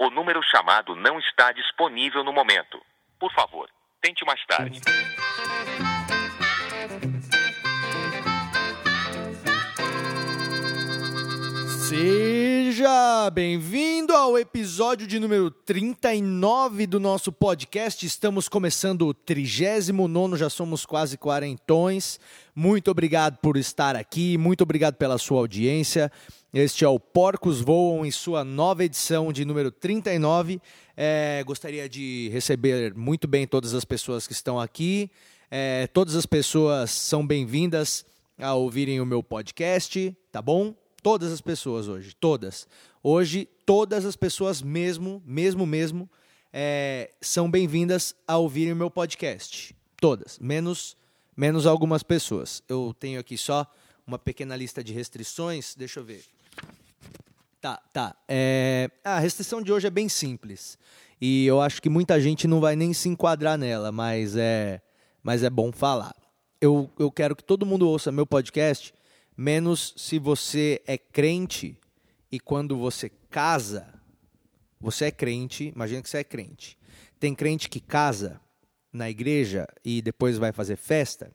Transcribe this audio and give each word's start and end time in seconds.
O 0.00 0.10
número 0.10 0.40
chamado 0.44 0.94
não 0.94 1.18
está 1.18 1.50
disponível 1.50 2.22
no 2.22 2.32
momento. 2.32 2.80
Por 3.18 3.32
favor, 3.32 3.68
tente 4.00 4.24
mais 4.24 4.40
tarde. 4.46 4.80
Seja 11.88 13.28
bem-vindo 13.30 14.12
ao 14.12 14.38
episódio 14.38 15.04
de 15.04 15.18
número 15.18 15.50
39 15.50 16.86
do 16.86 17.00
nosso 17.00 17.32
podcast. 17.32 18.06
Estamos 18.06 18.48
começando 18.48 19.08
o 19.08 19.12
39, 19.12 20.36
já 20.36 20.48
somos 20.48 20.86
quase 20.86 21.18
quarentões. 21.18 22.20
Muito 22.54 22.88
obrigado 22.88 23.38
por 23.38 23.56
estar 23.56 23.96
aqui, 23.96 24.38
muito 24.38 24.60
obrigado 24.60 24.94
pela 24.94 25.18
sua 25.18 25.38
audiência. 25.38 26.12
Este 26.52 26.82
é 26.82 26.88
o 26.88 26.98
Porcos 26.98 27.60
Voam 27.60 28.06
em 28.06 28.10
sua 28.10 28.42
nova 28.42 28.82
edição 28.82 29.30
de 29.30 29.44
número 29.44 29.70
39. 29.70 30.58
É, 30.96 31.42
gostaria 31.44 31.86
de 31.86 32.30
receber 32.32 32.94
muito 32.94 33.28
bem 33.28 33.46
todas 33.46 33.74
as 33.74 33.84
pessoas 33.84 34.26
que 34.26 34.32
estão 34.32 34.58
aqui. 34.58 35.10
É, 35.50 35.86
todas 35.88 36.16
as 36.16 36.24
pessoas 36.24 36.90
são 36.90 37.26
bem-vindas 37.26 38.02
a 38.38 38.54
ouvirem 38.54 38.98
o 38.98 39.04
meu 39.04 39.22
podcast, 39.22 40.16
tá 40.32 40.40
bom? 40.40 40.74
Todas 41.02 41.30
as 41.32 41.42
pessoas 41.42 41.86
hoje, 41.86 42.16
todas. 42.18 42.66
Hoje, 43.02 43.46
todas 43.66 44.06
as 44.06 44.16
pessoas 44.16 44.62
mesmo, 44.62 45.22
mesmo, 45.26 45.66
mesmo, 45.66 46.08
é, 46.50 47.10
são 47.20 47.50
bem-vindas 47.50 48.14
a 48.26 48.38
ouvirem 48.38 48.72
o 48.72 48.76
meu 48.76 48.90
podcast. 48.90 49.76
Todas, 50.00 50.38
menos, 50.38 50.96
menos 51.36 51.66
algumas 51.66 52.02
pessoas. 52.02 52.62
Eu 52.66 52.96
tenho 52.98 53.20
aqui 53.20 53.36
só 53.36 53.70
uma 54.06 54.18
pequena 54.18 54.56
lista 54.56 54.82
de 54.82 54.94
restrições. 54.94 55.74
Deixa 55.74 56.00
eu 56.00 56.04
ver. 56.04 56.24
Tá, 57.60 57.82
tá. 57.92 58.16
É, 58.28 58.90
a 59.02 59.18
restrição 59.18 59.60
de 59.60 59.72
hoje 59.72 59.86
é 59.86 59.90
bem 59.90 60.08
simples. 60.08 60.78
E 61.20 61.44
eu 61.46 61.60
acho 61.60 61.82
que 61.82 61.88
muita 61.88 62.20
gente 62.20 62.46
não 62.46 62.60
vai 62.60 62.76
nem 62.76 62.92
se 62.92 63.08
enquadrar 63.08 63.58
nela, 63.58 63.90
mas 63.90 64.36
é, 64.36 64.80
mas 65.22 65.42
é 65.42 65.50
bom 65.50 65.72
falar. 65.72 66.14
Eu, 66.60 66.90
eu 66.98 67.10
quero 67.10 67.34
que 67.34 67.42
todo 67.42 67.66
mundo 67.66 67.88
ouça 67.88 68.12
meu 68.12 68.26
podcast 68.26 68.94
menos 69.36 69.94
se 69.96 70.18
você 70.18 70.82
é 70.86 70.96
crente 70.96 71.76
e 72.30 72.38
quando 72.38 72.76
você 72.76 73.10
casa, 73.30 73.86
você 74.80 75.06
é 75.06 75.10
crente, 75.10 75.72
imagina 75.74 76.02
que 76.02 76.10
você 76.10 76.18
é 76.18 76.24
crente. 76.24 76.78
Tem 77.18 77.34
crente 77.34 77.68
que 77.68 77.80
casa 77.80 78.40
na 78.92 79.10
igreja 79.10 79.66
e 79.84 80.00
depois 80.02 80.38
vai 80.38 80.52
fazer 80.52 80.76
festa, 80.76 81.30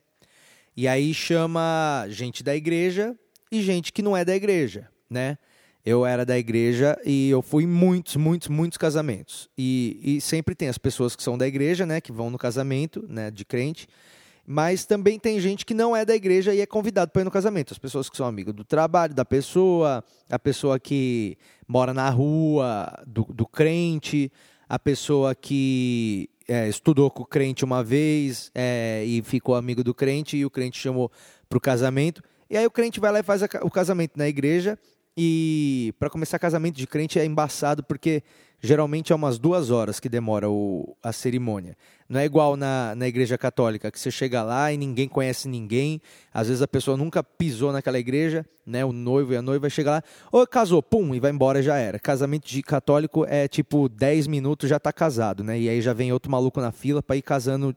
e 0.75 0.87
aí 0.87 1.13
chama 1.13 2.05
gente 2.09 2.43
da 2.43 2.55
igreja 2.55 3.17
e 3.51 3.61
gente 3.61 3.93
que 3.93 4.01
não 4.01 4.17
é 4.17 4.25
da 4.25 4.35
igreja, 4.35 4.89
né? 5.09 5.37
Eu 5.85 6.05
era 6.05 6.25
da 6.25 6.37
igreja 6.37 6.97
e 7.05 7.29
eu 7.29 7.41
fui 7.41 7.65
em 7.65 7.67
muitos, 7.67 8.15
muitos, 8.15 8.47
muitos 8.47 8.77
casamentos. 8.77 9.49
E, 9.57 9.99
e 10.01 10.21
sempre 10.21 10.55
tem 10.55 10.69
as 10.69 10.77
pessoas 10.77 11.15
que 11.15 11.21
são 11.21 11.37
da 11.37 11.45
igreja, 11.45 11.85
né, 11.85 11.99
que 11.99 12.11
vão 12.11 12.29
no 12.29 12.37
casamento, 12.37 13.05
né, 13.09 13.29
de 13.29 13.43
crente, 13.43 13.87
mas 14.45 14.85
também 14.85 15.17
tem 15.17 15.39
gente 15.39 15.65
que 15.65 15.73
não 15.73 15.95
é 15.95 16.05
da 16.05 16.15
igreja 16.15 16.53
e 16.53 16.61
é 16.61 16.65
convidado 16.65 17.11
para 17.11 17.21
ir 17.21 17.25
no 17.25 17.31
casamento. 17.31 17.73
As 17.73 17.77
pessoas 17.77 18.09
que 18.09 18.17
são 18.17 18.25
amigos 18.25 18.53
do 18.53 18.63
trabalho 18.63 19.13
da 19.13 19.25
pessoa, 19.25 20.03
a 20.29 20.39
pessoa 20.39 20.79
que 20.79 21.37
mora 21.67 21.93
na 21.93 22.09
rua 22.09 23.03
do, 23.05 23.23
do 23.23 23.45
crente, 23.45 24.31
a 24.67 24.77
pessoa 24.77 25.33
que 25.33 26.29
é, 26.47 26.67
estudou 26.67 27.09
com 27.09 27.23
o 27.23 27.25
crente 27.25 27.63
uma 27.63 27.83
vez 27.83 28.51
é, 28.53 29.03
e 29.05 29.21
ficou 29.21 29.55
amigo 29.55 29.83
do 29.83 29.93
crente 29.93 30.35
e 30.35 30.45
o 30.45 30.49
crente 30.49 30.79
chamou 30.79 31.11
para 31.47 31.57
o 31.57 31.61
casamento. 31.61 32.21
E 32.49 32.57
aí 32.57 32.65
o 32.65 32.71
crente 32.71 32.99
vai 32.99 33.11
lá 33.11 33.19
e 33.19 33.23
faz 33.23 33.43
a, 33.43 33.47
o 33.61 33.71
casamento 33.71 34.17
na 34.17 34.27
igreja. 34.27 34.77
E 35.15 35.93
para 35.99 36.09
começar 36.09 36.39
casamento 36.39 36.75
de 36.75 36.87
crente 36.87 37.19
é 37.19 37.25
embaçado 37.25 37.83
porque 37.83 38.23
geralmente 38.59 39.11
é 39.11 39.15
umas 39.15 39.37
duas 39.37 39.69
horas 39.69 39.99
que 39.99 40.09
demora 40.09 40.49
o, 40.49 40.95
a 41.03 41.11
cerimônia. 41.11 41.77
Não 42.09 42.19
é 42.19 42.25
igual 42.25 42.55
na, 42.55 42.95
na 42.95 43.07
igreja 43.07 43.37
católica, 43.37 43.91
que 43.91 43.99
você 43.99 44.09
chega 44.09 44.41
lá 44.41 44.71
e 44.71 44.77
ninguém 44.77 45.07
conhece 45.07 45.47
ninguém. 45.47 46.01
Às 46.33 46.47
vezes 46.47 46.63
a 46.63 46.67
pessoa 46.67 46.95
nunca 46.95 47.21
pisou 47.21 47.71
naquela 47.71 47.99
igreja, 47.99 48.45
né? 48.65 48.83
O 48.83 48.93
noivo 48.93 49.33
e 49.33 49.35
a 49.35 49.41
noiva 49.41 49.69
chega 49.69 49.91
lá, 49.91 50.03
ou 50.31 50.47
casou, 50.47 50.81
pum, 50.81 51.13
e 51.13 51.19
vai 51.19 51.29
embora 51.29 51.61
já 51.61 51.77
era. 51.77 51.99
Casamento 51.99 52.47
de 52.47 52.63
católico 52.63 53.25
é 53.27 53.47
tipo 53.47 53.89
10 53.89 54.27
minutos 54.27 54.69
já 54.69 54.77
está 54.77 54.93
casado, 54.93 55.43
né? 55.43 55.59
E 55.59 55.69
aí 55.69 55.81
já 55.81 55.93
vem 55.93 56.13
outro 56.13 56.31
maluco 56.31 56.61
na 56.61 56.71
fila 56.71 57.03
para 57.03 57.17
ir 57.17 57.21
casando 57.21 57.75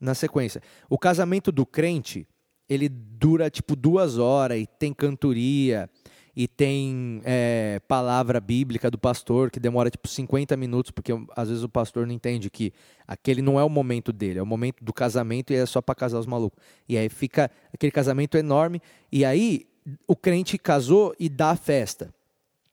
na 0.00 0.14
sequência. 0.14 0.60
O 0.88 0.98
casamento 0.98 1.52
do 1.52 1.64
crente, 1.64 2.26
ele 2.68 2.88
dura 2.88 3.50
tipo 3.50 3.76
duas 3.76 4.18
horas 4.18 4.58
e 4.58 4.66
tem 4.66 4.92
cantoria 4.94 5.88
e 6.34 6.48
tem 6.48 7.20
é, 7.24 7.80
palavra 7.86 8.40
bíblica 8.40 8.90
do 8.90 8.96
pastor 8.96 9.50
que 9.50 9.60
demora 9.60 9.90
tipo 9.90 10.08
50 10.08 10.56
minutos, 10.56 10.90
porque 10.90 11.12
às 11.36 11.48
vezes 11.48 11.62
o 11.62 11.68
pastor 11.68 12.06
não 12.06 12.14
entende 12.14 12.48
que 12.48 12.72
aquele 13.06 13.42
não 13.42 13.60
é 13.60 13.64
o 13.64 13.68
momento 13.68 14.12
dele, 14.12 14.38
é 14.38 14.42
o 14.42 14.46
momento 14.46 14.82
do 14.82 14.92
casamento 14.92 15.52
e 15.52 15.56
é 15.56 15.66
só 15.66 15.82
para 15.82 15.94
casar 15.94 16.18
os 16.18 16.26
malucos. 16.26 16.58
E 16.88 16.96
aí 16.96 17.08
fica 17.10 17.50
aquele 17.72 17.92
casamento 17.92 18.38
enorme, 18.38 18.80
e 19.10 19.24
aí 19.24 19.66
o 20.08 20.16
crente 20.16 20.56
casou 20.56 21.14
e 21.18 21.28
dá 21.28 21.50
a 21.50 21.56
festa. 21.56 22.12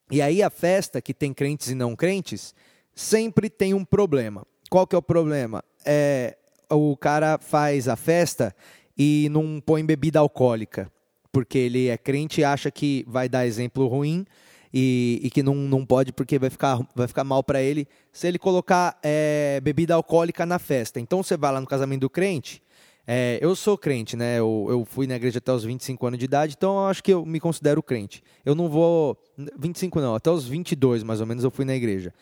E 0.09 0.21
aí 0.21 0.41
a 0.41 0.49
festa, 0.49 1.01
que 1.01 1.13
tem 1.13 1.33
crentes 1.33 1.69
e 1.69 1.75
não 1.75 1.95
crentes, 1.95 2.55
sempre 2.95 3.49
tem 3.49 3.73
um 3.73 3.83
problema. 3.83 4.45
Qual 4.69 4.87
que 4.87 4.95
é 4.95 4.99
o 4.99 5.01
problema? 5.01 5.63
É, 5.85 6.37
o 6.71 6.95
cara 6.95 7.37
faz 7.39 7.87
a 7.89 7.95
festa 7.95 8.55
e 8.97 9.27
não 9.29 9.59
põe 9.59 9.85
bebida 9.85 10.19
alcoólica 10.19 10.89
porque 11.31 11.57
ele 11.57 11.87
é 11.87 11.97
crente 11.97 12.41
e 12.41 12.43
acha 12.43 12.71
que 12.71 13.05
vai 13.07 13.29
dar 13.29 13.45
exemplo 13.45 13.87
ruim 13.87 14.25
e, 14.73 15.19
e 15.23 15.29
que 15.29 15.41
não, 15.43 15.55
não 15.55 15.85
pode 15.85 16.11
porque 16.13 16.37
vai 16.39 16.49
ficar, 16.49 16.79
vai 16.95 17.07
ficar 17.07 17.23
mal 17.23 17.43
para 17.43 17.61
ele 17.61 17.87
se 18.11 18.27
ele 18.27 18.39
colocar 18.39 18.97
é, 19.03 19.59
bebida 19.61 19.95
alcoólica 19.95 20.45
na 20.45 20.59
festa. 20.59 20.99
Então 20.99 21.23
você 21.23 21.35
vai 21.35 21.51
lá 21.51 21.61
no 21.61 21.67
casamento 21.67 22.01
do 22.01 22.09
crente. 22.09 22.61
É, 23.07 23.39
eu 23.41 23.55
sou 23.55 23.75
crente, 23.75 24.15
né? 24.15 24.37
Eu, 24.37 24.67
eu, 24.69 24.85
fui 24.85 25.07
na 25.07 25.15
igreja 25.15 25.39
até 25.39 25.51
os 25.51 25.63
25 25.63 26.05
anos 26.05 26.19
de 26.19 26.25
idade, 26.25 26.53
então 26.55 26.75
eu 26.75 26.85
acho 26.85 27.03
que 27.03 27.11
eu 27.11 27.25
me 27.25 27.39
considero 27.39 27.81
crente. 27.81 28.21
Eu 28.45 28.53
não 28.53 28.69
vou. 28.69 29.17
25 29.57 29.99
não, 29.99 30.13
até 30.13 30.29
os 30.29 30.47
22 30.47 31.01
mais 31.01 31.19
ou 31.19 31.25
menos 31.25 31.43
eu 31.43 31.49
fui 31.49 31.65
na 31.65 31.75
igreja. 31.75 32.13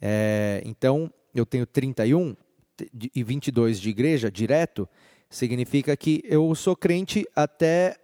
É, 0.00 0.60
então 0.64 1.12
eu 1.32 1.46
tenho 1.46 1.64
31 1.64 2.34
e 3.14 3.22
22 3.22 3.80
de 3.80 3.90
igreja 3.90 4.32
direto, 4.32 4.88
significa 5.30 5.96
que 5.96 6.20
eu 6.24 6.52
sou 6.56 6.74
crente 6.74 7.24
até 7.36 7.96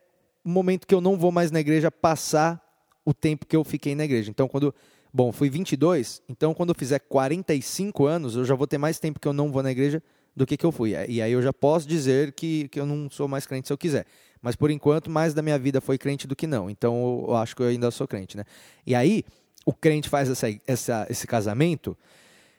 o 0.44 0.49
momento 0.49 0.87
que 0.87 0.94
eu 0.94 1.00
não 1.00 1.16
vou 1.16 1.31
mais 1.31 1.50
na 1.50 1.60
igreja 1.60 1.91
passar 1.91 2.62
o 3.04 3.15
tempo 3.15 3.47
que 3.47 3.56
eu 3.56 3.65
fiquei 3.65 3.94
na 3.94 4.04
igreja. 4.04 4.31
Então, 4.31 4.49
quando. 4.49 4.75
Bom, 5.12 5.32
fui 5.32 5.49
22, 5.49 6.22
então 6.28 6.53
quando 6.53 6.69
eu 6.69 6.75
fizer 6.75 6.99
45 6.99 8.04
anos, 8.04 8.37
eu 8.37 8.44
já 8.44 8.54
vou 8.54 8.66
ter 8.66 8.76
mais 8.76 8.99
tempo 8.99 9.19
que 9.19 9.26
eu 9.26 9.32
não 9.32 9.50
vou 9.50 9.62
na 9.62 9.71
igreja 9.71 10.03
do 10.37 10.47
que 10.47 10.54
que 10.54 10.66
eu 10.66 10.71
fui. 10.71 10.91
E 11.09 11.22
aí 11.22 11.32
eu 11.32 11.41
já 11.41 11.53
posso 11.53 11.88
dizer 11.88 12.32
que, 12.32 12.69
que 12.69 12.78
eu 12.78 12.84
não 12.84 13.09
sou 13.10 13.26
mais 13.26 13.47
crente 13.47 13.66
se 13.66 13.72
eu 13.72 13.78
quiser. 13.78 14.04
Mas 14.41 14.54
por 14.54 14.71
enquanto, 14.71 15.10
mais 15.10 15.32
da 15.32 15.41
minha 15.41 15.59
vida 15.59 15.81
foi 15.81 15.97
crente 15.97 16.26
do 16.26 16.37
que 16.37 16.47
não. 16.47 16.69
Então 16.69 17.25
eu 17.26 17.34
acho 17.34 17.56
que 17.56 17.62
eu 17.62 17.66
ainda 17.66 17.91
sou 17.91 18.06
crente, 18.06 18.37
né? 18.37 18.44
E 18.87 18.94
aí, 18.94 19.25
o 19.65 19.72
crente 19.72 20.09
faz 20.09 20.31
essa, 20.31 20.47
essa, 20.66 21.06
esse 21.10 21.26
casamento 21.26 21.97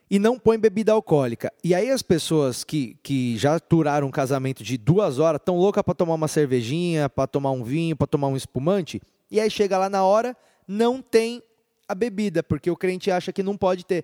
e 0.10 0.18
não 0.18 0.40
põe 0.40 0.58
bebida 0.58 0.92
alcoólica. 0.92 1.54
E 1.64 1.76
aí 1.76 1.90
as 1.90 2.02
pessoas 2.02 2.64
que, 2.64 2.98
que 3.04 3.38
já 3.38 3.56
aturaram 3.56 4.08
um 4.08 4.12
casamento 4.12 4.64
de 4.64 4.78
duas 4.78 5.20
horas 5.20 5.40
estão 5.40 5.58
loucas 5.58 5.84
para 5.84 5.94
tomar 5.94 6.16
uma 6.16 6.28
cervejinha, 6.28 7.08
para 7.08 7.28
tomar 7.28 7.52
um 7.52 7.64
vinho, 7.64 7.96
para 7.96 8.08
tomar 8.08 8.28
um 8.28 8.36
espumante, 8.36 9.02
e 9.30 9.40
aí 9.40 9.50
chega 9.50 9.78
lá 9.78 9.90
na 9.90 10.04
hora, 10.04 10.36
não 10.68 11.02
tem 11.02 11.44
a 11.88 11.94
bebida, 11.94 12.42
porque 12.42 12.70
o 12.72 12.76
crente 12.76 13.12
acha 13.12 13.32
que 13.32 13.44
não 13.44 13.56
pode 13.56 13.86
ter. 13.86 14.04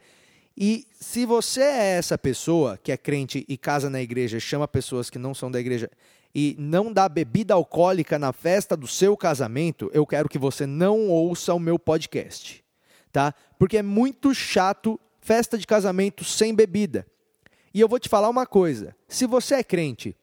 E 0.58 0.88
se 1.00 1.26
você 1.26 1.62
é 1.62 1.98
essa 1.98 2.18
pessoa 2.18 2.80
que 2.82 2.92
é 2.92 2.98
crente 2.98 3.44
e 3.48 3.58
casa 3.58 3.90
na 3.90 4.02
igreja, 4.02 4.40
chama 4.40 4.68
pessoas 4.68 5.10
que 5.10 5.20
não 5.20 5.34
são 5.34 5.52
da 5.52 5.60
igreja 5.60 5.90
e 6.34 6.56
não 6.60 6.92
dá 6.92 7.10
bebida 7.10 7.54
alcoólica 7.54 8.20
na 8.20 8.32
festa 8.32 8.76
do 8.76 8.88
seu 8.88 9.18
casamento, 9.18 9.90
eu 9.94 10.06
quero 10.06 10.30
que 10.30 10.38
você 10.38 10.66
não 10.66 11.10
ouça 11.10 11.54
o 11.54 11.60
meu 11.60 11.80
podcast, 11.80 12.64
tá? 13.12 13.34
Porque 13.58 13.78
é 13.78 13.84
muito 13.84 14.34
chato 14.34 15.00
festa 15.26 15.58
de 15.58 15.66
casamento 15.66 16.24
sem 16.24 16.54
bebida. 16.54 17.06
E 17.74 17.82
eu 17.82 17.90
vou 17.90 18.00
te 18.00 18.08
falar 18.08 18.30
uma 18.30 18.46
coisa: 18.46 18.96
se 19.08 19.26
você 19.26 19.56
é 19.56 19.64
crente 19.64 20.16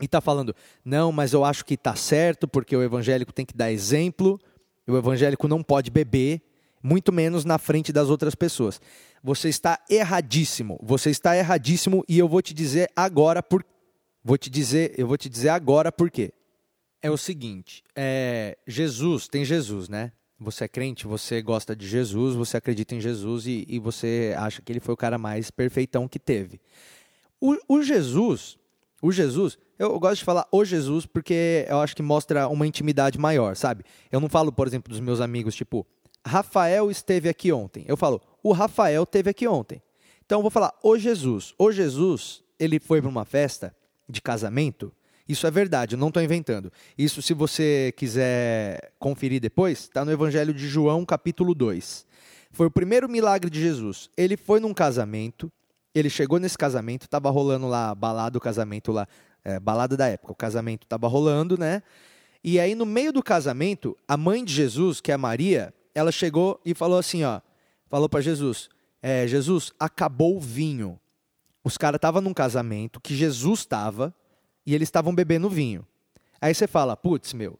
e 0.00 0.04
está 0.04 0.20
falando, 0.20 0.54
não, 0.84 1.10
mas 1.10 1.32
eu 1.32 1.44
acho 1.44 1.64
que 1.64 1.74
está 1.74 1.96
certo, 1.96 2.46
porque 2.46 2.76
o 2.76 2.82
evangélico 2.82 3.32
tem 3.32 3.46
que 3.46 3.56
dar 3.56 3.72
exemplo, 3.72 4.38
o 4.86 4.96
evangélico 4.96 5.48
não 5.48 5.62
pode 5.62 5.90
beber, 5.90 6.42
muito 6.82 7.10
menos 7.12 7.44
na 7.44 7.56
frente 7.56 7.92
das 7.92 8.10
outras 8.10 8.34
pessoas. 8.34 8.80
Você 9.22 9.48
está 9.48 9.80
erradíssimo. 9.88 10.78
Você 10.82 11.10
está 11.10 11.36
erradíssimo 11.36 12.04
e 12.08 12.18
eu 12.18 12.28
vou 12.28 12.42
te 12.42 12.52
dizer 12.52 12.90
agora 12.94 13.42
por 13.42 13.64
vou 14.22 14.36
te 14.36 14.50
dizer, 14.50 14.94
eu 14.96 15.06
vou 15.06 15.16
te 15.16 15.28
dizer 15.28 15.48
agora 15.48 15.90
por 15.90 16.10
quê. 16.10 16.32
É 17.00 17.10
o 17.10 17.16
seguinte, 17.16 17.82
é, 17.96 18.56
Jesus, 18.66 19.26
tem 19.26 19.44
Jesus, 19.44 19.88
né? 19.88 20.12
Você 20.42 20.64
é 20.64 20.68
crente, 20.68 21.06
você 21.06 21.40
gosta 21.40 21.74
de 21.74 21.86
Jesus, 21.86 22.34
você 22.34 22.56
acredita 22.56 22.94
em 22.94 23.00
Jesus 23.00 23.46
e, 23.46 23.64
e 23.68 23.78
você 23.78 24.34
acha 24.36 24.60
que 24.60 24.72
ele 24.72 24.80
foi 24.80 24.94
o 24.94 24.96
cara 24.96 25.16
mais 25.16 25.50
perfeitão 25.50 26.08
que 26.08 26.18
teve. 26.18 26.60
O, 27.40 27.56
o 27.68 27.82
Jesus, 27.82 28.58
o 29.00 29.10
Jesus, 29.10 29.58
eu, 29.78 29.98
gosto 29.98 30.18
de 30.18 30.24
falar 30.24 30.46
o 30.52 30.64
Jesus 30.64 31.06
porque 31.06 31.66
eu 31.68 31.80
acho 31.80 31.96
que 31.96 32.02
mostra 32.02 32.46
uma 32.48 32.66
intimidade 32.66 33.18
maior, 33.18 33.56
sabe? 33.56 33.84
Eu 34.10 34.20
não 34.20 34.28
falo, 34.28 34.52
por 34.52 34.66
exemplo, 34.66 34.90
dos 34.90 35.00
meus 35.00 35.20
amigos, 35.20 35.54
tipo, 35.54 35.86
Rafael 36.24 36.90
esteve 36.90 37.28
aqui 37.28 37.50
ontem. 37.52 37.84
Eu 37.88 37.96
falo, 37.96 38.20
o 38.42 38.52
Rafael 38.52 39.04
teve 39.04 39.30
aqui 39.30 39.48
ontem. 39.48 39.82
Então 40.24 40.38
eu 40.38 40.42
vou 40.42 40.50
falar, 40.50 40.72
o 40.82 40.96
Jesus. 40.96 41.52
O 41.58 41.72
Jesus, 41.72 42.42
ele 42.58 42.78
foi 42.78 43.00
para 43.00 43.10
uma 43.10 43.24
festa 43.24 43.74
de 44.08 44.22
casamento. 44.22 44.92
Isso 45.32 45.46
é 45.46 45.50
verdade, 45.50 45.94
eu 45.94 45.98
não 45.98 46.08
estou 46.08 46.22
inventando. 46.22 46.70
Isso, 46.96 47.22
se 47.22 47.32
você 47.32 47.90
quiser 47.96 48.92
conferir 48.98 49.40
depois, 49.40 49.80
está 49.80 50.04
no 50.04 50.12
Evangelho 50.12 50.52
de 50.52 50.68
João, 50.68 51.06
capítulo 51.06 51.54
2. 51.54 52.04
Foi 52.50 52.66
o 52.66 52.70
primeiro 52.70 53.08
milagre 53.08 53.48
de 53.48 53.58
Jesus. 53.58 54.10
Ele 54.14 54.36
foi 54.36 54.60
num 54.60 54.74
casamento, 54.74 55.50
ele 55.94 56.10
chegou 56.10 56.38
nesse 56.38 56.58
casamento, 56.58 57.04
estava 57.04 57.30
rolando 57.30 57.66
lá, 57.66 57.94
balada 57.94 58.36
o 58.36 58.40
casamento 58.42 58.92
lá, 58.92 59.08
é, 59.42 59.58
balada 59.58 59.96
da 59.96 60.06
época, 60.06 60.32
o 60.34 60.36
casamento 60.36 60.82
estava 60.82 61.08
rolando, 61.08 61.56
né? 61.56 61.82
E 62.44 62.60
aí, 62.60 62.74
no 62.74 62.84
meio 62.84 63.10
do 63.10 63.22
casamento, 63.22 63.96
a 64.06 64.18
mãe 64.18 64.44
de 64.44 64.52
Jesus, 64.52 65.00
que 65.00 65.10
é 65.10 65.16
Maria, 65.16 65.72
ela 65.94 66.12
chegou 66.12 66.60
e 66.62 66.74
falou 66.74 66.98
assim, 66.98 67.24
ó, 67.24 67.40
falou 67.88 68.06
para 68.06 68.20
Jesus, 68.20 68.68
é, 69.00 69.26
Jesus, 69.26 69.72
acabou 69.80 70.36
o 70.36 70.40
vinho. 70.40 71.00
Os 71.64 71.78
caras 71.78 71.96
estavam 71.96 72.20
num 72.20 72.34
casamento 72.34 73.00
que 73.00 73.16
Jesus 73.16 73.60
estava 73.60 74.14
e 74.66 74.74
eles 74.74 74.88
estavam 74.88 75.14
bebendo 75.14 75.48
vinho. 75.48 75.86
Aí 76.40 76.54
você 76.54 76.66
fala, 76.66 76.96
putz, 76.96 77.32
meu, 77.32 77.58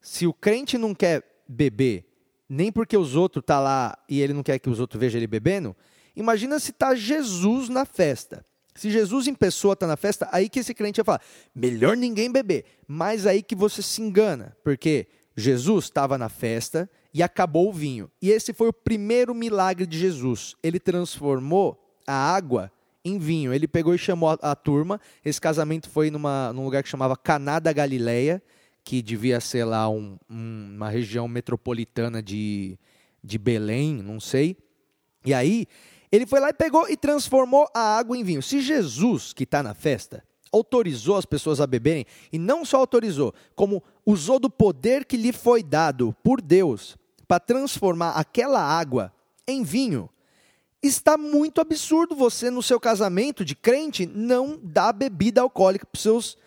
se 0.00 0.26
o 0.26 0.32
crente 0.32 0.78
não 0.78 0.94
quer 0.94 1.22
beber, 1.48 2.04
nem 2.48 2.72
porque 2.72 2.96
os 2.96 3.14
outros 3.14 3.44
tá 3.44 3.60
lá 3.60 3.96
e 4.08 4.20
ele 4.20 4.32
não 4.32 4.42
quer 4.42 4.58
que 4.58 4.70
os 4.70 4.80
outros 4.80 5.00
vejam 5.00 5.18
ele 5.18 5.26
bebendo, 5.26 5.76
imagina 6.14 6.58
se 6.58 6.72
tá 6.72 6.94
Jesus 6.94 7.68
na 7.68 7.84
festa. 7.84 8.44
Se 8.74 8.90
Jesus 8.90 9.26
em 9.26 9.34
pessoa 9.34 9.74
está 9.74 9.86
na 9.86 9.96
festa, 9.96 10.28
aí 10.32 10.48
que 10.48 10.60
esse 10.60 10.72
crente 10.74 11.00
vai 11.02 11.04
falar, 11.04 11.22
melhor 11.54 11.96
ninguém 11.96 12.32
beber. 12.32 12.64
Mas 12.86 13.26
aí 13.26 13.42
que 13.42 13.54
você 13.54 13.82
se 13.82 14.00
engana, 14.00 14.56
porque 14.64 15.06
Jesus 15.36 15.84
estava 15.84 16.16
na 16.16 16.28
festa 16.28 16.88
e 17.12 17.22
acabou 17.22 17.68
o 17.68 17.72
vinho. 17.72 18.10
E 18.20 18.30
esse 18.30 18.52
foi 18.52 18.68
o 18.68 18.72
primeiro 18.72 19.34
milagre 19.34 19.86
de 19.86 19.98
Jesus. 19.98 20.56
Ele 20.62 20.80
transformou 20.80 21.78
a 22.06 22.14
água 22.14 22.72
em 23.04 23.18
vinho. 23.18 23.52
Ele 23.52 23.66
pegou 23.68 23.94
e 23.94 23.98
chamou 23.98 24.30
a, 24.30 24.38
a 24.40 24.54
turma. 24.54 25.00
Esse 25.24 25.40
casamento 25.40 25.88
foi 25.88 26.10
numa, 26.10 26.52
num 26.52 26.64
lugar 26.64 26.82
que 26.82 26.88
chamava 26.88 27.16
Caná 27.16 27.58
da 27.58 27.72
Galileia, 27.72 28.42
que 28.84 29.02
devia 29.02 29.40
ser 29.40 29.64
lá 29.64 29.88
um, 29.88 30.18
um, 30.28 30.72
uma 30.76 30.88
região 30.88 31.28
metropolitana 31.28 32.22
de, 32.22 32.78
de 33.22 33.38
Belém, 33.38 34.02
não 34.02 34.18
sei. 34.18 34.56
E 35.24 35.32
aí 35.32 35.66
ele 36.10 36.26
foi 36.26 36.40
lá 36.40 36.50
e 36.50 36.54
pegou 36.54 36.88
e 36.88 36.96
transformou 36.96 37.68
a 37.74 37.96
água 37.96 38.16
em 38.16 38.24
vinho. 38.24 38.42
Se 38.42 38.60
Jesus, 38.60 39.32
que 39.32 39.44
está 39.44 39.62
na 39.62 39.74
festa, 39.74 40.22
autorizou 40.52 41.16
as 41.16 41.24
pessoas 41.24 41.60
a 41.60 41.66
beberem, 41.66 42.04
e 42.30 42.38
não 42.38 42.64
só 42.64 42.76
autorizou, 42.76 43.34
como 43.54 43.82
usou 44.04 44.38
do 44.38 44.50
poder 44.50 45.06
que 45.06 45.16
lhe 45.16 45.32
foi 45.32 45.62
dado 45.62 46.14
por 46.22 46.42
Deus 46.42 46.98
para 47.26 47.40
transformar 47.40 48.10
aquela 48.10 48.60
água 48.60 49.10
em 49.48 49.62
vinho, 49.62 50.10
está 50.82 51.16
muito 51.16 51.60
absurdo 51.60 52.14
você, 52.14 52.50
no 52.50 52.62
seu 52.62 52.80
casamento 52.80 53.44
de 53.44 53.54
crente, 53.54 54.06
não 54.06 54.58
dar 54.62 54.92
bebida 54.92 55.40
alcoólica 55.40 55.86
para 55.86 55.96
os 55.96 56.02
seus, 56.02 56.38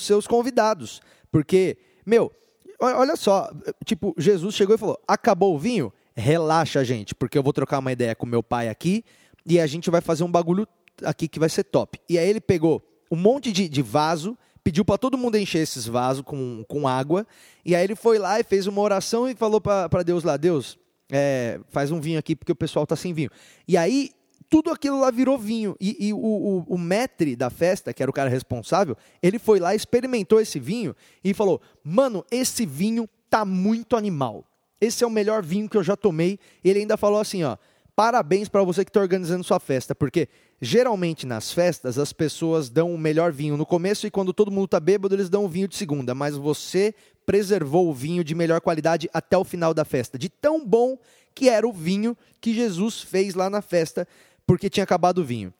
seus 0.00 0.26
convidados. 0.26 1.00
Porque, 1.30 1.78
meu, 2.04 2.32
olha 2.80 3.16
só, 3.16 3.50
tipo, 3.84 4.14
Jesus 4.18 4.54
chegou 4.54 4.74
e 4.74 4.78
falou: 4.78 5.00
acabou 5.06 5.54
o 5.54 5.58
vinho? 5.58 5.92
relaxa, 6.18 6.84
gente, 6.84 7.14
porque 7.14 7.38
eu 7.38 7.42
vou 7.42 7.52
trocar 7.52 7.78
uma 7.78 7.92
ideia 7.92 8.14
com 8.14 8.26
meu 8.26 8.42
pai 8.42 8.68
aqui 8.68 9.04
e 9.46 9.60
a 9.60 9.66
gente 9.66 9.88
vai 9.88 10.00
fazer 10.00 10.24
um 10.24 10.30
bagulho 10.30 10.66
aqui 11.04 11.28
que 11.28 11.38
vai 11.38 11.48
ser 11.48 11.64
top. 11.64 11.98
E 12.08 12.18
aí 12.18 12.28
ele 12.28 12.40
pegou 12.40 12.82
um 13.10 13.16
monte 13.16 13.52
de, 13.52 13.68
de 13.68 13.80
vaso, 13.80 14.36
pediu 14.62 14.84
para 14.84 14.98
todo 14.98 15.16
mundo 15.16 15.38
encher 15.38 15.60
esses 15.60 15.86
vasos 15.86 16.22
com, 16.22 16.64
com 16.68 16.88
água, 16.88 17.26
e 17.64 17.74
aí 17.74 17.84
ele 17.84 17.94
foi 17.94 18.18
lá 18.18 18.38
e 18.40 18.44
fez 18.44 18.66
uma 18.66 18.80
oração 18.80 19.28
e 19.28 19.34
falou 19.34 19.60
para 19.60 20.02
Deus 20.04 20.24
lá: 20.24 20.36
Deus, 20.36 20.76
é, 21.10 21.60
faz 21.68 21.90
um 21.90 22.00
vinho 22.00 22.18
aqui 22.18 22.36
porque 22.36 22.52
o 22.52 22.56
pessoal 22.56 22.86
tá 22.86 22.96
sem 22.96 23.12
vinho. 23.12 23.30
E 23.66 23.76
aí 23.76 24.10
tudo 24.50 24.70
aquilo 24.70 25.00
lá 25.00 25.10
virou 25.10 25.38
vinho. 25.38 25.76
E, 25.80 26.08
e 26.08 26.12
o, 26.12 26.18
o, 26.18 26.64
o 26.68 26.78
metre 26.78 27.36
da 27.36 27.50
festa, 27.50 27.92
que 27.92 28.02
era 28.02 28.10
o 28.10 28.14
cara 28.14 28.30
responsável, 28.30 28.96
ele 29.22 29.38
foi 29.38 29.60
lá, 29.60 29.74
experimentou 29.74 30.40
esse 30.40 30.58
vinho 30.58 30.94
e 31.22 31.34
falou: 31.34 31.60
Mano, 31.84 32.24
esse 32.30 32.64
vinho 32.64 33.08
tá 33.28 33.44
muito 33.44 33.96
animal. 33.96 34.44
Esse 34.80 35.02
é 35.02 35.06
o 35.06 35.10
melhor 35.10 35.42
vinho 35.42 35.68
que 35.68 35.76
eu 35.76 35.82
já 35.82 35.96
tomei. 35.96 36.38
Ele 36.62 36.80
ainda 36.80 36.96
falou 36.96 37.20
assim, 37.20 37.42
ó, 37.42 37.56
parabéns 37.96 38.48
para 38.48 38.62
você 38.62 38.84
que 38.84 38.90
está 38.90 39.00
organizando 39.00 39.42
sua 39.42 39.58
festa, 39.58 39.94
porque 39.94 40.28
geralmente 40.60 41.26
nas 41.26 41.52
festas 41.52 41.98
as 41.98 42.12
pessoas 42.12 42.70
dão 42.70 42.94
o 42.94 42.98
melhor 42.98 43.32
vinho 43.32 43.56
no 43.56 43.66
começo 43.66 44.06
e 44.06 44.10
quando 44.10 44.32
todo 44.32 44.50
mundo 44.50 44.66
está 44.66 44.80
bêbado 44.80 45.14
eles 45.14 45.28
dão 45.28 45.44
o 45.44 45.48
vinho 45.48 45.68
de 45.68 45.76
segunda, 45.76 46.14
mas 46.14 46.36
você 46.36 46.94
preservou 47.28 47.90
o 47.90 47.92
vinho 47.92 48.24
de 48.24 48.34
melhor 48.34 48.58
qualidade 48.58 49.06
até 49.12 49.36
o 49.36 49.44
final 49.44 49.74
da 49.74 49.84
festa, 49.84 50.18
de 50.18 50.30
tão 50.30 50.64
bom 50.64 50.96
que 51.34 51.50
era 51.50 51.68
o 51.68 51.72
vinho 51.74 52.16
que 52.40 52.54
Jesus 52.54 53.02
fez 53.02 53.34
lá 53.34 53.50
na 53.50 53.60
festa, 53.60 54.08
porque 54.46 54.70
tinha 54.70 54.82
acabado 54.82 55.18
o 55.18 55.24
vinho. 55.24 55.52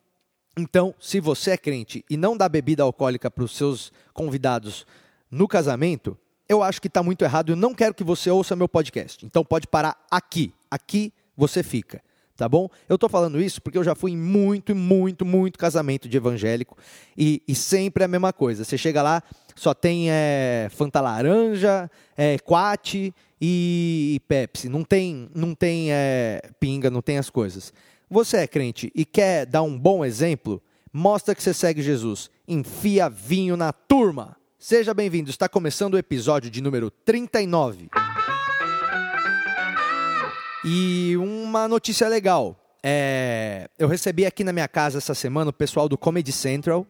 Então, 0.57 0.95
se 0.99 1.19
você 1.19 1.51
é 1.51 1.57
crente 1.57 2.03
e 2.09 2.17
não 2.17 2.35
dá 2.35 2.49
bebida 2.49 2.81
alcoólica 2.81 3.29
para 3.29 3.43
os 3.43 3.55
seus 3.55 3.93
convidados 4.15 4.83
no 5.29 5.47
casamento, 5.47 6.17
eu 6.49 6.63
acho 6.63 6.81
que 6.81 6.87
está 6.87 7.03
muito 7.03 7.23
errado. 7.23 7.51
Eu 7.51 7.55
não 7.55 7.75
quero 7.75 7.93
que 7.93 8.03
você 8.03 8.31
ouça 8.31 8.55
meu 8.55 8.67
podcast. 8.67 9.23
Então 9.23 9.45
pode 9.45 9.67
parar 9.67 9.95
aqui. 10.09 10.51
Aqui 10.71 11.13
você 11.37 11.61
fica. 11.61 12.01
Tá 12.39 12.47
bom? 12.47 12.69
Eu 12.87 12.95
estou 12.95 13.09
falando 13.09 13.41
isso 13.41 13.61
porque 13.61 13.77
eu 13.77 13.83
já 13.83 13.93
fui 13.93 14.11
em 14.11 14.17
muito, 14.17 14.73
muito, 14.73 15.25
muito 15.25 15.59
casamento 15.59 16.07
de 16.07 16.15
evangélico 16.15 16.77
e, 17.17 17.43
e 17.45 17.53
sempre 17.53 18.01
é 18.01 18.05
a 18.05 18.07
mesma 18.07 18.31
coisa. 18.31 18.63
Você 18.63 18.77
chega 18.77 19.01
lá, 19.01 19.21
só 19.57 19.73
tem 19.73 20.09
é, 20.09 20.69
Fanta 20.71 21.01
Laranja, 21.01 21.91
é, 22.15 22.39
Quat 22.39 22.93
e, 22.95 23.11
e, 23.41 24.21
Pepsi. 24.25 24.69
Não 24.69 24.85
tem, 24.85 25.29
não 25.35 25.53
tem 25.53 25.91
é, 25.91 26.41
pinga, 26.61 26.89
não 26.89 27.01
tem 27.01 27.17
as 27.17 27.29
coisas. 27.29 27.73
Você 28.09 28.37
é 28.37 28.47
crente 28.47 28.89
e 28.95 29.03
quer 29.03 29.45
dar 29.45 29.63
um 29.63 29.77
bom 29.77 30.05
exemplo? 30.05 30.63
Mostra 30.93 31.35
que 31.35 31.43
você 31.43 31.53
segue 31.53 31.81
Jesus. 31.81 32.29
Enfia 32.47 33.09
vinho 33.09 33.57
na 33.57 33.73
turma. 33.73 34.37
Seja 34.57 34.93
bem-vindo, 34.93 35.29
está 35.29 35.49
começando 35.49 35.95
o 35.95 35.97
episódio 35.97 36.49
de 36.49 36.61
número 36.61 36.89
39. 36.89 37.89
E 40.63 41.15
uma 41.17 41.67
notícia 41.67 42.07
legal. 42.07 42.55
É, 42.83 43.69
eu 43.77 43.87
recebi 43.87 44.25
aqui 44.25 44.43
na 44.43 44.51
minha 44.51 44.67
casa 44.67 44.97
essa 44.97 45.13
semana 45.13 45.49
o 45.49 45.53
pessoal 45.53 45.87
do 45.87 45.97
Comedy 45.97 46.31
Central. 46.31 46.85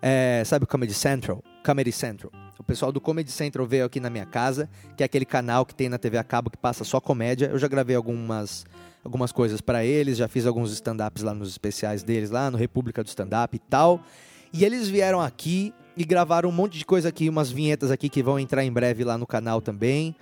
É, 0.00 0.42
sabe 0.44 0.64
o 0.64 0.68
Comedy 0.68 0.94
Central? 0.94 1.42
Comedy 1.64 1.92
Central. 1.92 2.32
O 2.58 2.62
pessoal 2.62 2.92
do 2.92 3.00
Comedy 3.00 3.30
Central 3.30 3.66
veio 3.66 3.84
aqui 3.84 4.00
na 4.00 4.08
minha 4.08 4.24
casa, 4.24 4.70
que 4.96 5.02
é 5.02 5.06
aquele 5.06 5.24
canal 5.24 5.66
que 5.66 5.74
tem 5.74 5.88
na 5.88 5.98
TV 5.98 6.16
a 6.16 6.24
cabo 6.24 6.50
que 6.50 6.56
passa 6.56 6.84
só 6.84 7.00
comédia. 7.00 7.46
Eu 7.46 7.58
já 7.58 7.68
gravei 7.68 7.96
algumas, 7.96 8.64
algumas 9.02 9.32
coisas 9.32 9.60
para 9.60 9.84
eles, 9.84 10.16
já 10.16 10.28
fiz 10.28 10.46
alguns 10.46 10.72
stand-ups 10.72 11.22
lá 11.22 11.34
nos 11.34 11.48
especiais 11.48 12.02
deles, 12.02 12.30
lá 12.30 12.50
no 12.50 12.56
República 12.56 13.02
do 13.02 13.08
Stand-Up 13.08 13.54
e 13.54 13.58
tal. 13.58 14.00
E 14.52 14.64
eles 14.64 14.88
vieram 14.88 15.20
aqui 15.20 15.74
e 15.96 16.04
gravaram 16.04 16.48
um 16.48 16.52
monte 16.52 16.78
de 16.78 16.84
coisa 16.84 17.08
aqui, 17.08 17.28
umas 17.28 17.50
vinhetas 17.50 17.90
aqui 17.90 18.08
que 18.08 18.22
vão 18.22 18.38
entrar 18.38 18.64
em 18.64 18.72
breve 18.72 19.04
lá 19.04 19.18
no 19.18 19.26
canal 19.26 19.60
também. 19.60 20.14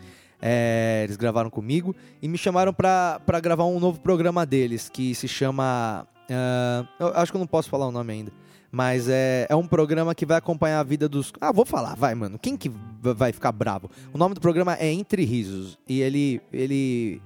É, 0.45 1.03
eles 1.05 1.17
gravaram 1.17 1.49
comigo 1.49 1.95
e 2.21 2.27
me 2.27 2.37
chamaram 2.37 2.75
para 2.75 3.41
gravar 3.41 3.65
um 3.65 3.79
novo 3.79 4.01
programa 4.01 4.45
deles 4.45 4.89
que 4.89 5.15
se 5.15 5.29
chama. 5.29 6.05
Uh, 6.25 6.89
eu 6.99 7.07
acho 7.15 7.31
que 7.31 7.37
eu 7.37 7.41
não 7.41 7.47
posso 7.47 7.71
falar 7.71 7.87
o 7.87 7.93
nome 7.93 8.13
ainda. 8.13 8.33
Mas 8.71 9.07
é, 9.09 9.47
é 9.49 9.55
um 9.55 9.67
programa 9.67 10.15
que 10.15 10.25
vai 10.25 10.39
acompanhar 10.39 10.81
a 10.81 10.83
vida 10.83 11.09
dos. 11.09 11.31
Ah, 11.41 11.53
vou 11.53 11.65
falar, 11.65 11.95
vai, 11.95 12.15
mano. 12.15 12.39
Quem 12.39 12.57
que 12.57 12.73
vai 13.01 13.31
ficar 13.31 13.53
bravo? 13.53 13.91
O 14.13 14.19
nome 14.19 14.35
do 14.35 14.41
programa 14.41 14.75
é 14.81 14.91
Entre 14.91 15.25
Risos. 15.25 15.79
E 15.87 16.01
ele, 16.01 16.41
ele 16.51 17.21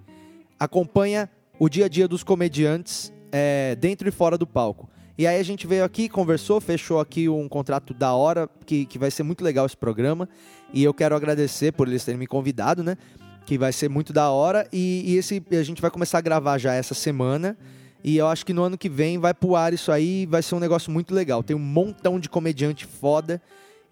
acompanha 0.59 1.31
o 1.59 1.69
dia 1.69 1.87
a 1.87 1.89
dia 1.89 2.09
dos 2.09 2.25
comediantes 2.25 3.13
é, 3.31 3.77
dentro 3.77 4.09
e 4.09 4.11
fora 4.13 4.37
do 4.37 4.47
palco. 4.47 4.91
E 5.19 5.27
aí 5.27 5.41
a 5.41 5.43
gente 5.43 5.67
veio 5.67 5.83
aqui, 5.83 6.11
conversou, 6.11 6.61
fechou 6.61 7.01
aqui 7.01 7.27
um 7.27 7.49
contrato 7.49 7.95
da 7.95 8.13
hora, 8.13 8.51
que, 8.67 8.85
que 8.85 8.99
vai 8.99 9.11
ser 9.11 9.23
muito 9.23 9.43
legal 9.43 9.65
esse 9.65 9.77
programa. 9.77 10.29
E 10.73 10.83
eu 10.83 10.93
quero 10.93 11.15
agradecer 11.15 11.73
por 11.73 11.89
eles 11.89 12.05
terem 12.05 12.19
me 12.19 12.27
convidado, 12.27 12.83
né? 12.83 12.97
Que 13.45 13.57
vai 13.57 13.73
ser 13.73 13.89
muito 13.89 14.13
da 14.13 14.31
hora. 14.31 14.67
E, 14.73 15.03
e 15.07 15.17
esse 15.17 15.43
a 15.51 15.63
gente 15.63 15.81
vai 15.81 15.91
começar 15.91 16.19
a 16.19 16.21
gravar 16.21 16.59
já 16.59 16.75
essa 16.75 16.95
semana. 16.95 17.57
E 18.03 18.17
eu 18.17 18.27
acho 18.29 18.45
que 18.45 18.53
no 18.53 18.63
ano 18.63 18.79
que 18.79 18.89
vem 18.89 19.19
vai 19.19 19.35
pro 19.35 19.57
ar 19.57 19.73
isso 19.73 19.91
aí 19.91 20.27
vai 20.27 20.43
ser 20.43 20.55
um 20.55 20.61
negócio 20.61 20.93
muito 20.93 21.15
legal. 21.15 21.43
Tem 21.43 21.57
um 21.57 21.61
montão 21.61 22.21
de 22.21 22.29
comediante 22.29 22.87
foda. 22.87 23.41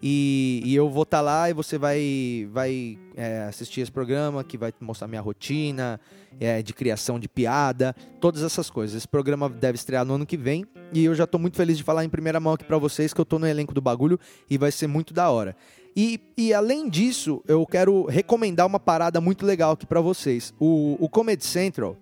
E, 0.01 0.61
e 0.63 0.75
eu 0.75 0.89
vou 0.89 1.03
estar 1.03 1.17
tá 1.17 1.21
lá 1.21 1.49
e 1.49 1.53
você 1.53 1.77
vai, 1.77 2.47
vai 2.51 2.97
é, 3.15 3.43
assistir 3.43 3.81
esse 3.81 3.91
programa 3.91 4.43
que 4.43 4.57
vai 4.57 4.73
mostrar 4.79 5.07
minha 5.07 5.21
rotina 5.21 5.99
é, 6.39 6.61
de 6.61 6.73
criação 6.73 7.19
de 7.19 7.27
piada, 7.27 7.95
todas 8.19 8.43
essas 8.43 8.69
coisas. 8.69 8.95
Esse 8.95 9.07
programa 9.07 9.49
deve 9.49 9.77
estrear 9.77 10.05
no 10.05 10.15
ano 10.15 10.25
que 10.25 10.37
vem 10.37 10.65
e 10.93 11.05
eu 11.05 11.15
já 11.15 11.23
estou 11.23 11.39
muito 11.39 11.57
feliz 11.57 11.77
de 11.77 11.83
falar 11.83 12.03
em 12.03 12.09
primeira 12.09 12.39
mão 12.39 12.53
aqui 12.53 12.63
para 12.63 12.77
vocês 12.77 13.13
que 13.13 13.19
eu 13.19 13.23
estou 13.23 13.39
no 13.39 13.47
elenco 13.47 13.73
do 13.73 13.81
bagulho 13.81 14.19
e 14.49 14.57
vai 14.57 14.71
ser 14.71 14.87
muito 14.87 15.13
da 15.13 15.29
hora. 15.29 15.55
E, 15.95 16.19
e 16.37 16.53
além 16.53 16.89
disso, 16.89 17.41
eu 17.47 17.65
quero 17.65 18.05
recomendar 18.05 18.67
uma 18.67 18.79
parada 18.79 19.21
muito 19.21 19.45
legal 19.45 19.71
aqui 19.71 19.85
para 19.85 20.01
vocês. 20.01 20.53
O, 20.59 20.97
o 20.99 21.07
Comedy 21.07 21.45
Central, 21.45 21.95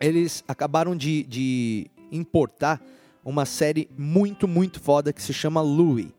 eles 0.00 0.42
acabaram 0.48 0.96
de, 0.96 1.24
de 1.24 1.90
importar 2.10 2.80
uma 3.22 3.44
série 3.44 3.90
muito, 3.98 4.48
muito 4.48 4.80
foda 4.80 5.12
que 5.12 5.22
se 5.22 5.34
chama 5.34 5.60
Louie. 5.60 6.14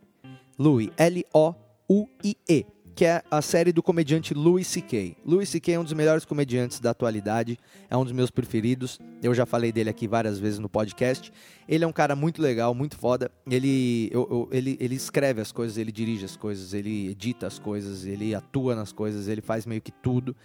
Louie, 0.57 0.91
L-O-U-I-E 0.97 2.65
que 2.99 3.05
é 3.05 3.23
a 3.31 3.41
série 3.41 3.71
do 3.71 3.81
comediante 3.81 4.33
Louis 4.33 4.67
C.K. 4.67 5.15
Louis 5.25 5.47
C.K. 5.47 5.71
é 5.71 5.79
um 5.79 5.85
dos 5.85 5.93
melhores 5.93 6.25
comediantes 6.25 6.81
da 6.81 6.89
atualidade, 6.89 7.57
é 7.89 7.95
um 7.95 8.03
dos 8.03 8.11
meus 8.11 8.29
preferidos. 8.29 8.99
Eu 9.23 9.33
já 9.33 9.45
falei 9.45 9.71
dele 9.71 9.89
aqui 9.89 10.05
várias 10.05 10.37
vezes 10.37 10.59
no 10.59 10.67
podcast. 10.67 11.31
Ele 11.65 11.85
é 11.85 11.87
um 11.87 11.93
cara 11.93 12.13
muito 12.13 12.41
legal, 12.41 12.75
muito 12.75 12.97
foda. 12.97 13.31
Ele, 13.49 14.09
eu, 14.11 14.27
eu, 14.29 14.49
ele, 14.51 14.77
ele 14.81 14.95
escreve 14.95 15.39
as 15.39 15.49
coisas, 15.49 15.77
ele 15.77 15.93
dirige 15.93 16.25
as 16.25 16.35
coisas, 16.35 16.73
ele 16.73 17.11
edita 17.11 17.47
as 17.47 17.57
coisas, 17.57 18.05
ele 18.05 18.35
atua 18.35 18.75
nas 18.75 18.91
coisas, 18.91 19.29
ele 19.29 19.39
faz 19.39 19.65
meio 19.65 19.79
que 19.79 19.93
tudo. 19.93 20.35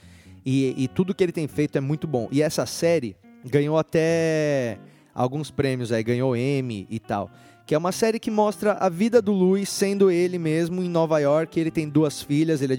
E, 0.46 0.80
e 0.84 0.86
tudo 0.86 1.12
que 1.12 1.24
ele 1.24 1.32
tem 1.32 1.48
feito 1.48 1.76
é 1.76 1.80
muito 1.80 2.06
bom. 2.06 2.28
E 2.30 2.40
essa 2.40 2.64
série 2.66 3.16
ganhou 3.44 3.76
até 3.76 4.78
alguns 5.12 5.50
prêmios 5.50 5.90
aí, 5.90 6.04
ganhou 6.04 6.36
Emmy 6.36 6.86
e 6.88 7.00
tal 7.00 7.32
que 7.66 7.74
é 7.74 7.78
uma 7.78 7.92
série 7.92 8.18
que 8.18 8.30
mostra 8.30 8.72
a 8.74 8.90
vida 8.90 9.22
do 9.22 9.32
Louis 9.32 9.68
sendo 9.68 10.10
ele 10.10 10.38
mesmo 10.38 10.82
em 10.82 10.88
Nova 10.88 11.18
York. 11.18 11.58
Ele 11.58 11.70
tem 11.70 11.88
duas 11.88 12.20
filhas, 12.22 12.60
ele 12.60 12.74
é 12.74 12.76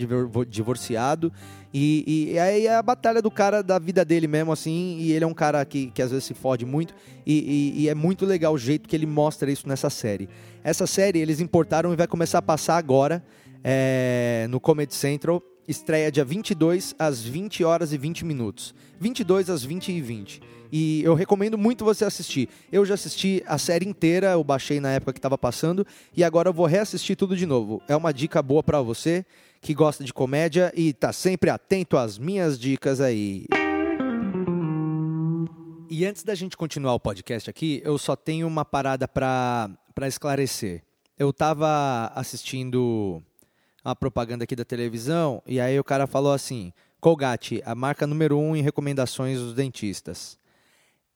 divorciado. 0.47 1.33
E, 1.73 2.31
e 2.33 2.39
aí 2.39 2.67
é 2.67 2.75
a 2.75 2.83
batalha 2.83 3.19
do 3.19 3.31
cara 3.31 3.63
da 3.63 3.79
vida 3.79 4.05
dele 4.05 4.27
mesmo, 4.27 4.51
assim. 4.51 4.97
E 4.99 5.11
ele 5.11 5.25
é 5.25 5.27
um 5.27 5.33
cara 5.33 5.65
que, 5.65 5.87
que 5.89 6.03
às 6.03 6.11
vezes 6.11 6.25
se 6.25 6.35
fode 6.35 6.65
muito. 6.65 6.93
E, 7.25 7.73
e, 7.75 7.81
e 7.81 7.89
é 7.89 7.95
muito 7.95 8.27
legal 8.27 8.53
o 8.53 8.57
jeito 8.59 8.87
que 8.87 8.95
ele 8.95 9.07
mostra 9.07 9.51
isso 9.51 9.67
nessa 9.67 9.89
série. 9.89 10.29
Essa 10.63 10.85
série 10.85 11.19
eles 11.19 11.39
importaram 11.39 11.91
e 11.91 11.95
vai 11.95 12.07
começar 12.07 12.37
a 12.37 12.43
passar 12.43 12.77
agora 12.77 13.23
é, 13.63 14.45
no 14.51 14.59
Comedy 14.59 14.93
Central. 14.93 15.41
Estreia 15.67 16.11
dia 16.11 16.23
22 16.23 16.93
às 16.99 17.23
20 17.23 17.63
horas 17.63 17.91
e 17.91 17.97
20 17.97 18.23
minutos. 18.23 18.75
22 18.99 19.49
às 19.49 19.63
20 19.63 19.91
e 19.91 20.01
20. 20.01 20.41
E 20.71 21.03
eu 21.03 21.15
recomendo 21.15 21.57
muito 21.57 21.83
você 21.83 22.05
assistir. 22.05 22.49
Eu 22.71 22.85
já 22.85 22.93
assisti 22.93 23.43
a 23.47 23.57
série 23.57 23.87
inteira, 23.87 24.31
eu 24.31 24.43
baixei 24.43 24.79
na 24.79 24.91
época 24.91 25.13
que 25.13 25.19
estava 25.19 25.37
passando 25.37 25.85
e 26.15 26.23
agora 26.23 26.49
eu 26.49 26.53
vou 26.53 26.65
reassistir 26.65 27.15
tudo 27.15 27.35
de 27.35 27.45
novo. 27.45 27.81
É 27.87 27.95
uma 27.95 28.13
dica 28.13 28.41
boa 28.43 28.61
para 28.61 28.81
você 28.81 29.25
que 29.59 29.73
gosta 29.73 30.03
de 30.03 30.13
comédia 30.13 30.71
e 30.75 30.93
tá 30.93 31.11
sempre 31.11 31.49
atento 31.49 31.97
às 31.97 32.17
minhas 32.19 32.59
dicas 32.59 33.01
aí. 33.01 33.45
E 35.89 36.05
antes 36.05 36.23
da 36.23 36.35
gente 36.35 36.57
continuar 36.57 36.93
o 36.93 36.99
podcast 36.99 37.49
aqui, 37.49 37.81
eu 37.83 37.97
só 37.97 38.15
tenho 38.15 38.45
uma 38.47 38.65
parada 38.65 39.07
para 39.07 39.77
esclarecer. 40.07 40.83
Eu 41.17 41.29
estava 41.29 42.11
assistindo 42.13 43.23
uma 43.85 43.95
propaganda 43.95 44.43
aqui 44.43 44.55
da 44.55 44.65
televisão 44.65 45.41
e 45.45 45.59
aí 45.59 45.79
o 45.79 45.83
cara 45.83 46.07
falou 46.07 46.33
assim: 46.33 46.73
Colgate, 46.99 47.61
a 47.65 47.75
marca 47.75 48.07
número 48.07 48.37
um 48.37 48.55
em 48.55 48.61
recomendações 48.61 49.39
dos 49.39 49.53
dentistas. 49.53 50.39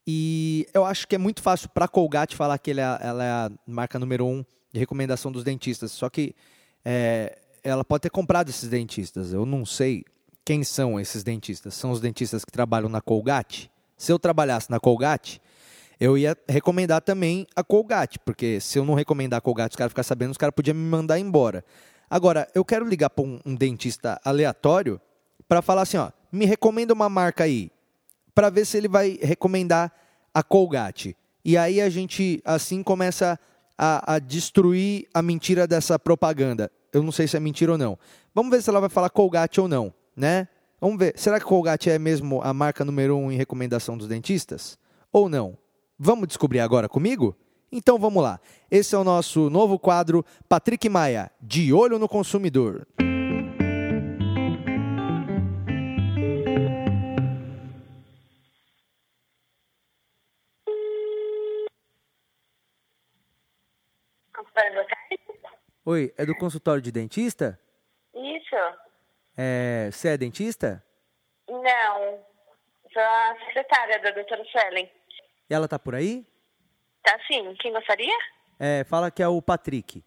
E 0.05 0.67
eu 0.73 0.85
acho 0.85 1.07
que 1.07 1.15
é 1.15 1.17
muito 1.17 1.41
fácil 1.41 1.69
para 1.69 1.87
Colgate 1.87 2.35
falar 2.35 2.57
que 2.57 2.71
é, 2.71 2.73
ela 2.73 3.23
é 3.23 3.29
a 3.29 3.51
marca 3.67 3.99
número 3.99 4.25
um 4.25 4.45
de 4.71 4.79
recomendação 4.79 5.31
dos 5.31 5.43
dentistas. 5.43 5.91
Só 5.91 6.09
que 6.09 6.35
é, 6.83 7.37
ela 7.63 7.83
pode 7.83 8.01
ter 8.01 8.09
comprado 8.09 8.49
esses 8.49 8.69
dentistas. 8.69 9.33
Eu 9.33 9.45
não 9.45 9.65
sei 9.65 10.03
quem 10.45 10.63
são 10.63 10.99
esses 10.99 11.23
dentistas. 11.23 11.75
São 11.75 11.91
os 11.91 11.99
dentistas 11.99 12.43
que 12.43 12.51
trabalham 12.51 12.89
na 12.89 13.01
Colgate? 13.01 13.69
Se 13.97 14.11
eu 14.11 14.17
trabalhasse 14.17 14.71
na 14.71 14.79
Colgate, 14.79 15.41
eu 15.99 16.17
ia 16.17 16.35
recomendar 16.47 17.01
também 17.01 17.45
a 17.55 17.63
Colgate, 17.63 18.17
porque 18.19 18.59
se 18.59 18.79
eu 18.79 18.85
não 18.85 18.93
recomendar 18.93 19.37
a 19.37 19.41
Colgate, 19.41 19.73
os 19.73 19.75
caras 19.75 19.91
ficarem 19.91 20.07
sabendo, 20.07 20.31
os 20.31 20.37
caras 20.37 20.55
podiam 20.55 20.75
me 20.75 20.89
mandar 20.89 21.19
embora. 21.19 21.63
Agora, 22.09 22.47
eu 22.55 22.65
quero 22.65 22.87
ligar 22.87 23.09
para 23.09 23.23
um, 23.23 23.39
um 23.45 23.55
dentista 23.55 24.19
aleatório 24.23 24.99
para 25.47 25.61
falar 25.61 25.83
assim, 25.83 25.97
ó, 25.97 26.11
me 26.31 26.45
recomenda 26.45 26.93
uma 26.93 27.09
marca 27.09 27.43
aí 27.43 27.71
para 28.33 28.49
ver 28.49 28.65
se 28.65 28.77
ele 28.77 28.87
vai 28.87 29.19
recomendar 29.21 29.91
a 30.33 30.41
Colgate. 30.41 31.15
E 31.43 31.57
aí 31.57 31.81
a 31.81 31.89
gente 31.89 32.41
assim 32.45 32.81
começa 32.83 33.39
a, 33.77 34.15
a, 34.15 34.19
destruir 34.19 35.07
a 35.13 35.21
mentira 35.21 35.67
dessa 35.67 35.97
propaganda. 35.97 36.71
Eu 36.91 37.03
não 37.03 37.11
sei 37.11 37.27
se 37.27 37.37
é 37.37 37.39
mentira 37.39 37.71
ou 37.71 37.77
não. 37.77 37.97
Vamos 38.33 38.51
ver 38.51 38.61
se 38.61 38.69
ela 38.69 38.79
vai 38.79 38.89
falar 38.89 39.09
Colgate 39.09 39.61
ou 39.61 39.67
não, 39.67 39.93
né? 40.15 40.47
Vamos 40.81 40.97
ver. 40.97 41.13
Será 41.17 41.39
que 41.39 41.45
Colgate 41.45 41.89
é 41.89 41.99
mesmo 41.99 42.41
a 42.41 42.53
marca 42.53 42.85
número 42.85 43.17
um 43.17 43.31
em 43.31 43.37
recomendação 43.37 43.97
dos 43.97 44.07
dentistas? 44.07 44.77
Ou 45.11 45.27
não? 45.27 45.57
Vamos 45.97 46.27
descobrir 46.27 46.59
agora 46.59 46.87
comigo? 46.87 47.35
Então 47.71 47.99
vamos 47.99 48.23
lá. 48.23 48.39
Esse 48.69 48.95
é 48.95 48.97
o 48.97 49.03
nosso 49.03 49.49
novo 49.49 49.77
quadro 49.77 50.25
Patrick 50.47 50.89
Maia, 50.89 51.31
de 51.41 51.71
olho 51.71 51.99
no 51.99 52.09
consumidor. 52.09 52.87
Oi, 65.85 66.13
é 66.17 66.25
do 66.25 66.35
consultório 66.35 66.81
de 66.81 66.91
dentista? 66.91 67.59
Isso. 68.13 68.55
É, 69.35 69.89
você 69.91 70.09
é 70.09 70.17
dentista? 70.17 70.83
Não. 71.49 72.19
Sou 72.93 73.01
a 73.01 73.35
secretária 73.45 73.99
da 73.99 74.11
doutora 74.11 74.43
Suelen. 74.51 74.91
E 75.49 75.53
ela 75.53 75.67
tá 75.67 75.79
por 75.79 75.95
aí? 75.95 76.27
Tá 77.03 77.17
sim. 77.27 77.53
Quem 77.59 77.71
gostaria? 77.73 78.17
É, 78.59 78.83
fala 78.83 79.09
que 79.09 79.23
é 79.23 79.27
o 79.27 79.41
Patrick. 79.41 80.03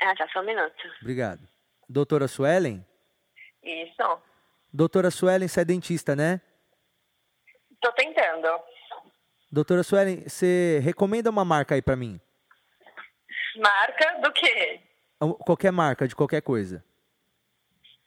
Ah, 0.00 0.14
tá, 0.16 0.28
só 0.32 0.40
um 0.40 0.44
minuto. 0.44 0.74
Obrigado. 1.00 1.40
Doutora 1.88 2.26
Suelen? 2.28 2.84
Isso. 3.62 4.22
Doutora 4.72 5.10
Suelen, 5.10 5.48
você 5.48 5.60
é 5.60 5.64
dentista, 5.64 6.16
né? 6.16 6.40
Tô 7.80 7.92
tentando. 7.92 8.48
Doutora 9.50 9.82
Suelen, 9.82 10.22
você 10.26 10.80
recomenda 10.82 11.28
uma 11.28 11.44
marca 11.44 11.74
aí 11.74 11.82
pra 11.82 11.96
mim? 11.96 12.20
Marca 13.56 14.20
do 14.20 14.32
quê? 14.32 14.80
Qualquer 15.44 15.70
marca, 15.70 16.08
de 16.08 16.16
qualquer 16.16 16.40
coisa. 16.40 16.84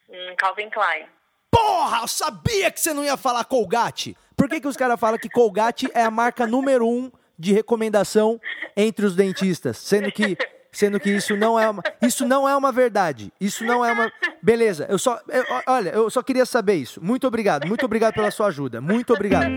Hum, 0.09 0.35
Calvin 0.37 0.69
Klein. 0.69 1.07
Porra, 1.51 2.01
eu 2.01 2.07
sabia 2.07 2.71
que 2.71 2.79
você 2.79 2.93
não 2.93 3.03
ia 3.03 3.15
falar 3.15 3.45
Colgate. 3.45 4.17
Por 4.35 4.49
que, 4.49 4.59
que 4.59 4.67
os 4.67 4.75
caras 4.75 4.99
falam 4.99 5.19
que 5.19 5.29
Colgate 5.29 5.89
é 5.93 6.03
a 6.03 6.11
marca 6.11 6.45
número 6.45 6.87
um 6.87 7.11
de 7.37 7.53
recomendação 7.53 8.39
entre 8.75 9.05
os 9.05 9.15
dentistas? 9.15 9.77
Sendo 9.77 10.11
que, 10.11 10.37
sendo 10.71 10.99
que 10.99 11.09
isso 11.09 11.35
não 11.35 11.59
é 11.59 11.69
uma, 11.69 11.83
isso 12.01 12.27
não 12.27 12.47
é 12.47 12.55
uma 12.55 12.71
verdade. 12.71 13.31
Isso 13.39 13.63
não 13.63 13.83
é 13.85 13.91
uma. 13.91 14.11
Beleza, 14.41 14.85
eu 14.89 14.97
só. 14.97 15.19
Eu, 15.29 15.43
olha, 15.67 15.89
eu 15.89 16.09
só 16.09 16.21
queria 16.21 16.45
saber 16.45 16.75
isso. 16.75 17.03
Muito 17.03 17.27
obrigado, 17.27 17.67
muito 17.67 17.85
obrigado 17.85 18.13
pela 18.13 18.31
sua 18.31 18.47
ajuda. 18.47 18.81
Muito 18.81 19.13
obrigado. 19.13 19.51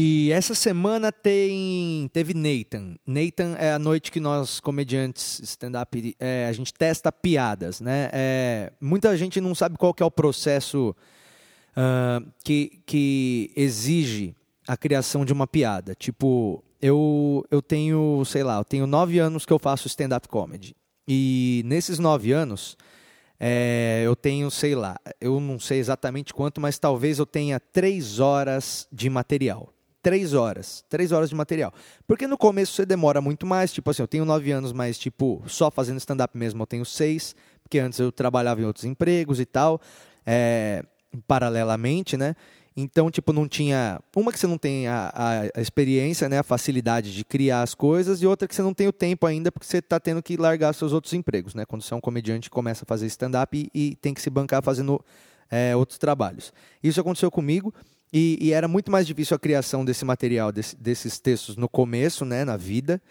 E 0.00 0.30
essa 0.30 0.54
semana 0.54 1.10
tem 1.10 2.08
teve 2.12 2.32
Nathan. 2.32 2.94
Nathan 3.04 3.56
é 3.58 3.72
a 3.72 3.80
noite 3.80 4.12
que 4.12 4.20
nós 4.20 4.60
comediantes 4.60 5.40
stand-up 5.40 6.14
é, 6.20 6.46
a 6.48 6.52
gente 6.52 6.72
testa 6.72 7.10
piadas, 7.10 7.80
né? 7.80 8.08
É, 8.12 8.72
muita 8.80 9.16
gente 9.16 9.40
não 9.40 9.56
sabe 9.56 9.76
qual 9.76 9.92
que 9.92 10.00
é 10.00 10.06
o 10.06 10.10
processo 10.10 10.94
uh, 11.78 12.26
que, 12.44 12.80
que 12.84 13.52
exige 13.54 14.34
a 14.66 14.76
criação 14.76 15.24
de 15.24 15.32
uma 15.32 15.46
piada. 15.46 15.94
Tipo, 15.94 16.62
eu 16.82 17.44
eu 17.50 17.62
tenho 17.62 18.22
sei 18.24 18.42
lá, 18.42 18.58
eu 18.58 18.64
tenho 18.64 18.86
nove 18.86 19.18
anos 19.18 19.46
que 19.46 19.52
eu 19.52 19.58
faço 19.58 19.86
stand-up 19.86 20.28
comedy 20.28 20.74
e 21.06 21.62
nesses 21.64 21.98
nove 21.98 22.32
anos 22.32 22.76
é, 23.40 24.02
eu 24.04 24.16
tenho, 24.16 24.50
sei 24.50 24.74
lá, 24.74 24.96
eu 25.20 25.38
não 25.38 25.60
sei 25.60 25.78
exatamente 25.78 26.34
quanto, 26.34 26.60
mas 26.60 26.76
talvez 26.76 27.20
eu 27.20 27.26
tenha 27.26 27.60
três 27.60 28.18
horas 28.18 28.88
de 28.92 29.08
material 29.08 29.72
três 30.00 30.32
horas. 30.32 30.82
Três 30.88 31.12
horas 31.12 31.28
de 31.28 31.34
material. 31.34 31.70
Porque 32.06 32.26
no 32.26 32.38
começo 32.38 32.72
você 32.72 32.86
demora 32.86 33.20
muito 33.20 33.44
mais. 33.44 33.72
Tipo 33.72 33.90
assim, 33.90 34.00
eu 34.00 34.08
tenho 34.08 34.24
nove 34.24 34.50
anos, 34.50 34.72
mas 34.72 34.96
tipo, 34.98 35.42
só 35.46 35.70
fazendo 35.70 35.98
stand-up 35.98 36.34
mesmo 36.38 36.62
eu 36.62 36.66
tenho 36.66 36.84
seis. 36.84 37.34
Porque 37.62 37.78
antes 37.78 37.98
eu 37.98 38.10
trabalhava 38.10 38.62
em 38.62 38.64
outros 38.64 38.86
empregos 38.86 39.38
e 39.38 39.44
tal. 39.44 39.78
É, 40.24 40.82
paralelamente, 41.26 42.16
né? 42.16 42.34
Então, 42.80 43.10
tipo, 43.10 43.32
não 43.32 43.48
tinha. 43.48 44.00
Uma 44.14 44.32
que 44.32 44.38
você 44.38 44.46
não 44.46 44.56
tem 44.56 44.86
a, 44.86 45.12
a, 45.56 45.60
experiência, 45.60 46.28
né? 46.28 46.38
A 46.38 46.44
facilidade 46.44 47.12
de 47.12 47.24
criar 47.24 47.62
as 47.62 47.74
coisas, 47.74 48.22
e 48.22 48.26
outra 48.26 48.46
que 48.46 48.54
você 48.54 48.62
não 48.62 48.72
tem 48.72 48.86
o 48.86 48.92
tempo 48.92 49.26
ainda, 49.26 49.50
porque 49.50 49.66
você 49.66 49.78
está 49.78 49.98
tendo 49.98 50.22
que 50.22 50.36
largar 50.36 50.72
seus 50.72 50.92
outros 50.92 51.12
empregos, 51.12 51.54
né? 51.54 51.64
Quando 51.66 51.82
você 51.82 51.92
é 51.92 51.96
um 51.96 52.00
comediante, 52.00 52.48
começa 52.48 52.84
a 52.84 52.86
fazer 52.86 53.06
stand-up 53.06 53.56
e, 53.56 53.68
e, 53.74 53.96
tem 53.96 54.14
que 54.14 54.22
se 54.22 54.30
bancar 54.30 54.62
fazendo 54.62 55.04
é, 55.50 55.74
outros 55.74 55.98
trabalhos. 55.98 56.52
Isso 56.82 57.00
aconteceu 57.00 57.30
comigo. 57.32 57.74
E, 58.12 58.38
e, 58.40 58.52
era 58.52 58.68
muito 58.68 58.92
mais 58.92 59.06
difícil 59.06 59.34
a 59.34 59.38
criação 59.38 59.84
desse 59.84 60.04
material, 60.04 60.52
desse, 60.52 60.76
desses 60.76 61.18
textos 61.18 61.56
no 61.56 61.68
começo, 61.68 62.24
né, 62.24 62.44
na 62.44 62.56
vida 62.56 63.02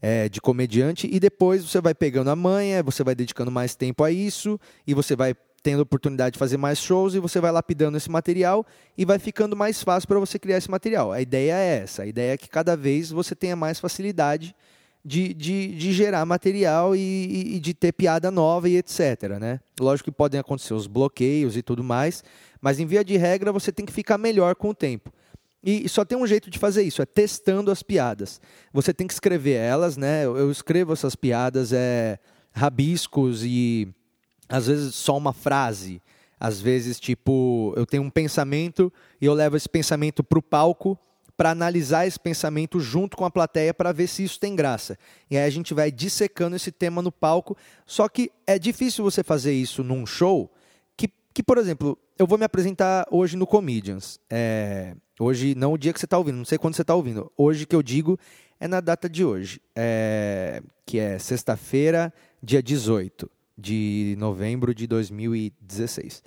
é, 0.00 0.28
de 0.28 0.40
comediante, 0.40 1.08
e 1.10 1.18
depois 1.18 1.64
você 1.64 1.80
vai 1.80 1.94
pegando 1.94 2.30
a 2.30 2.36
manha, 2.36 2.82
você 2.82 3.02
vai 3.02 3.14
dedicando 3.14 3.50
mais 3.50 3.74
tempo 3.74 4.04
a 4.04 4.10
isso, 4.10 4.58
e 4.86 4.94
você 4.94 5.16
vai 5.16 5.34
tendo 5.62 5.80
oportunidade 5.80 6.34
de 6.34 6.38
fazer 6.38 6.56
mais 6.56 6.78
shows, 6.78 7.14
e 7.14 7.18
você 7.18 7.40
vai 7.40 7.50
lapidando 7.50 7.96
esse 7.96 8.10
material, 8.10 8.66
e 8.96 9.04
vai 9.04 9.18
ficando 9.18 9.56
mais 9.56 9.82
fácil 9.82 10.08
para 10.08 10.18
você 10.18 10.38
criar 10.38 10.58
esse 10.58 10.70
material. 10.70 11.12
A 11.12 11.20
ideia 11.20 11.54
é 11.54 11.78
essa, 11.82 12.02
a 12.02 12.06
ideia 12.06 12.32
é 12.32 12.36
que 12.36 12.48
cada 12.48 12.76
vez 12.76 13.10
você 13.10 13.34
tenha 13.34 13.56
mais 13.56 13.80
facilidade 13.80 14.54
de, 15.04 15.32
de, 15.32 15.68
de 15.68 15.92
gerar 15.92 16.24
material 16.26 16.94
e, 16.94 17.56
e 17.56 17.60
de 17.60 17.72
ter 17.72 17.92
piada 17.92 18.30
nova 18.30 18.68
e 18.68 18.76
etc. 18.76 19.38
Né? 19.40 19.60
Lógico 19.80 20.10
que 20.10 20.16
podem 20.16 20.38
acontecer 20.38 20.74
os 20.74 20.86
bloqueios 20.86 21.56
e 21.56 21.62
tudo 21.62 21.82
mais, 21.82 22.22
mas 22.60 22.78
em 22.78 22.86
via 22.86 23.04
de 23.04 23.16
regra 23.16 23.52
você 23.52 23.72
tem 23.72 23.86
que 23.86 23.92
ficar 23.92 24.18
melhor 24.18 24.54
com 24.54 24.70
o 24.70 24.74
tempo. 24.74 25.12
E 25.62 25.88
só 25.88 26.04
tem 26.04 26.16
um 26.16 26.26
jeito 26.26 26.50
de 26.50 26.58
fazer 26.58 26.82
isso, 26.82 27.02
é 27.02 27.06
testando 27.06 27.70
as 27.70 27.82
piadas. 27.82 28.40
Você 28.72 28.94
tem 28.94 29.06
que 29.06 29.12
escrever 29.12 29.54
elas, 29.54 29.96
né? 29.96 30.24
Eu 30.24 30.50
escrevo 30.50 30.92
essas 30.92 31.16
piadas, 31.16 31.72
é 31.72 32.18
rabiscos 32.52 33.44
e 33.44 33.88
às 34.48 34.66
vezes 34.66 34.94
só 34.94 35.16
uma 35.16 35.32
frase. 35.32 36.00
Às 36.40 36.60
vezes, 36.60 37.00
tipo, 37.00 37.74
eu 37.76 37.84
tenho 37.84 38.02
um 38.02 38.10
pensamento 38.10 38.92
e 39.20 39.26
eu 39.26 39.34
levo 39.34 39.56
esse 39.56 39.68
pensamento 39.68 40.22
para 40.22 40.38
o 40.38 40.42
palco 40.42 40.98
para 41.36 41.52
analisar 41.52 42.04
esse 42.04 42.18
pensamento 42.18 42.80
junto 42.80 43.16
com 43.16 43.24
a 43.24 43.30
plateia 43.30 43.72
para 43.72 43.92
ver 43.92 44.08
se 44.08 44.24
isso 44.24 44.40
tem 44.40 44.56
graça. 44.56 44.98
E 45.30 45.36
aí 45.36 45.44
a 45.44 45.50
gente 45.50 45.72
vai 45.72 45.90
dissecando 45.90 46.56
esse 46.56 46.72
tema 46.72 47.00
no 47.00 47.12
palco. 47.12 47.56
Só 47.86 48.08
que 48.08 48.32
é 48.44 48.58
difícil 48.58 49.04
você 49.04 49.22
fazer 49.22 49.52
isso 49.52 49.84
num 49.84 50.04
show 50.04 50.52
que, 50.96 51.08
que 51.32 51.40
por 51.40 51.56
exemplo, 51.56 51.96
eu 52.18 52.26
vou 52.26 52.36
me 52.36 52.44
apresentar 52.44 53.06
hoje 53.08 53.36
no 53.36 53.46
Comedians. 53.46 54.18
É, 54.28 54.96
hoje, 55.20 55.54
não 55.54 55.74
o 55.74 55.78
dia 55.78 55.92
que 55.92 56.00
você 56.00 56.06
está 56.06 56.18
ouvindo, 56.18 56.38
não 56.38 56.44
sei 56.44 56.58
quando 56.58 56.74
você 56.74 56.82
está 56.82 56.94
ouvindo. 56.96 57.30
Hoje 57.36 57.66
que 57.66 57.76
eu 57.76 57.84
digo 57.84 58.18
é 58.58 58.66
na 58.66 58.80
data 58.80 59.08
de 59.08 59.24
hoje, 59.24 59.60
é, 59.76 60.60
que 60.84 60.98
é 60.98 61.20
sexta-feira, 61.20 62.12
dia 62.42 62.60
18 62.60 63.30
de 63.58 64.14
novembro 64.18 64.72
de 64.72 64.86
2016. 64.86 66.22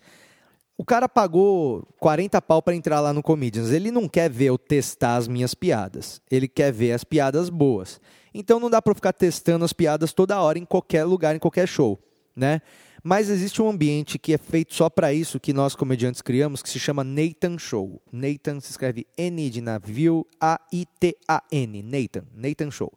O 0.78 0.84
cara 0.84 1.08
pagou 1.08 1.88
40 2.00 2.42
pau 2.42 2.62
para 2.62 2.76
entrar 2.76 3.00
lá 3.00 3.14
no 3.14 3.24
Comedians. 3.24 3.72
Ele 3.72 3.92
não 3.92 4.10
quer 4.10 4.30
ver 4.30 4.46
eu 4.46 4.58
testar 4.58 5.16
as 5.16 5.28
minhas 5.28 5.54
piadas. 5.54 6.22
Ele 6.30 6.48
quer 6.48 6.74
ver 6.74 6.92
as 6.92 7.04
piadas 7.04 7.50
boas. 7.50 8.02
Então 8.34 8.60
não 8.60 8.70
dá 8.70 8.82
para 8.82 8.96
ficar 8.96 9.14
testando 9.14 9.64
as 9.64 9.74
piadas 9.74 10.12
toda 10.12 10.42
hora 10.42 10.58
em 10.58 10.66
qualquer 10.66 11.04
lugar, 11.04 11.36
em 11.36 11.40
qualquer 11.40 11.68
show, 11.68 12.00
né? 12.36 12.62
Mas 13.04 13.30
existe 13.30 13.62
um 13.62 13.70
ambiente 13.70 14.20
que 14.20 14.34
é 14.34 14.38
feito 14.38 14.76
só 14.76 14.90
para 14.90 15.12
isso, 15.12 15.40
que 15.40 15.54
nós 15.54 15.76
comediantes 15.76 16.22
criamos, 16.22 16.62
que 16.62 16.70
se 16.70 16.80
chama 16.80 17.04
Nathan 17.04 17.58
Show. 17.58 18.02
Nathan 18.12 18.60
se 18.60 18.72
escreve 18.72 19.08
N 19.18 19.50
de 19.50 19.60
navio, 19.60 20.26
A-I-T-A-N. 20.40 21.84
Nathan. 21.84 22.26
Nathan 22.34 22.70
Show. 22.70 22.94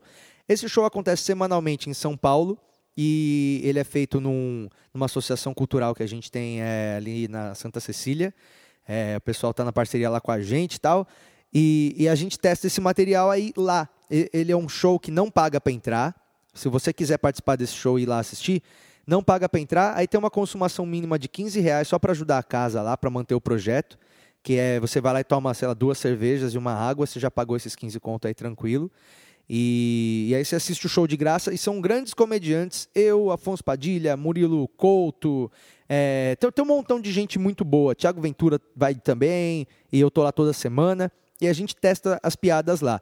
Esse 0.47 0.69
show 0.69 0.85
acontece 0.85 1.23
semanalmente 1.23 1.89
em 1.89 1.95
São 1.95 2.17
Paulo 2.17 2.59
e 2.97 3.61
ele 3.65 3.79
é 3.79 3.85
feito 3.85 4.21
num, 4.21 4.69
numa 4.93 5.07
associação 5.07 5.53
cultural 5.53 5.95
que 5.95 6.03
a 6.03 6.07
gente 6.07 6.31
tem 6.31 6.63
é, 6.63 6.95
ali 6.97 7.29
na 7.29 7.55
Santa 7.55 7.81
Cecília. 7.81 8.33
É, 8.87 9.17
o 9.17 9.21
pessoal 9.21 9.51
está 9.51 9.65
na 9.65 9.73
parceria 9.73 10.09
lá 10.09 10.21
com 10.21 10.31
a 10.31 10.41
gente 10.41 10.81
tal. 10.81 11.07
E, 11.53 11.95
e 11.97 12.09
a 12.09 12.15
gente 12.15 12.39
testa 12.39 12.67
esse 12.67 12.81
material 12.81 13.31
aí 13.31 13.53
lá. 13.57 13.89
Ele 14.11 14.53
é 14.53 14.57
um 14.57 14.69
show 14.69 14.99
que 14.99 15.11
não 15.11 15.31
paga 15.31 15.61
para 15.61 15.73
entrar. 15.73 16.15
Se 16.53 16.69
você 16.69 16.93
quiser 16.93 17.19
participar 17.19 17.57
desse 17.57 17.75
show 17.75 17.99
e 17.99 18.03
ir 18.03 18.07
lá 18.07 18.19
assistir, 18.19 18.63
não 19.07 19.23
paga 19.23 19.49
para 19.49 19.61
entrar, 19.61 19.97
aí 19.97 20.07
tem 20.07 20.19
uma 20.19 20.31
consumação 20.31 20.87
mínima 20.87 21.19
de 21.19 21.29
15 21.29 21.61
reais 21.61 21.89
só 21.89 21.99
para 21.99 22.13
ajudar 22.13 22.39
a 22.39 22.43
casa 22.43 22.81
lá, 22.81 22.97
para 22.97 23.11
manter 23.11 23.35
o 23.35 23.41
projeto, 23.41 23.99
que 24.43 24.57
é 24.57 24.81
você 24.81 25.01
vai 25.01 25.13
lá 25.13 25.21
e 25.21 25.25
toma, 25.25 25.53
sei 25.53 25.69
lá, 25.69 25.75
duas 25.75 25.99
cervejas 25.99 26.55
e 26.55 26.59
uma 26.59 26.73
água, 26.73 27.07
você 27.07 27.19
já 27.19 27.31
pagou 27.31 27.57
esses 27.57 27.75
15 27.75 27.99
conto 28.01 28.27
aí 28.27 28.35
tranquilo. 28.35 28.91
E, 29.49 30.29
e, 30.31 30.35
aí 30.35 30.45
você 30.45 30.57
assiste 30.57 30.87
o 30.87 30.89
show 30.89 31.07
de 31.07 31.17
graça 31.17 31.53
e 31.53 31.59
são 31.59 31.81
grandes 31.81 32.15
comediantes. 32.15 32.89
Eu, 32.95 33.31
Afonso 33.31 33.63
Padilha, 33.63 34.17
Murilo 34.17 34.67
Couto, 34.69 35.51
é, 35.89 36.37
tem, 36.41 36.51
tem 36.51 36.65
um 36.65 36.69
montão 36.69 37.01
de 37.01 37.13
gente 37.13 37.39
muito 37.39 37.65
boa. 37.65 37.95
Tiago 37.95 38.21
Ventura 38.21 38.61
vai 38.75 38.95
também, 38.95 39.67
e 39.93 40.01
eu 40.01 40.11
tô 40.11 40.23
lá 40.23 40.33
toda 40.33 40.53
semana. 40.53 41.13
E 41.41 41.49
a 41.49 41.53
gente 41.53 41.77
testa 41.77 42.19
as 42.23 42.37
piadas 42.37 42.81
lá. 42.81 43.01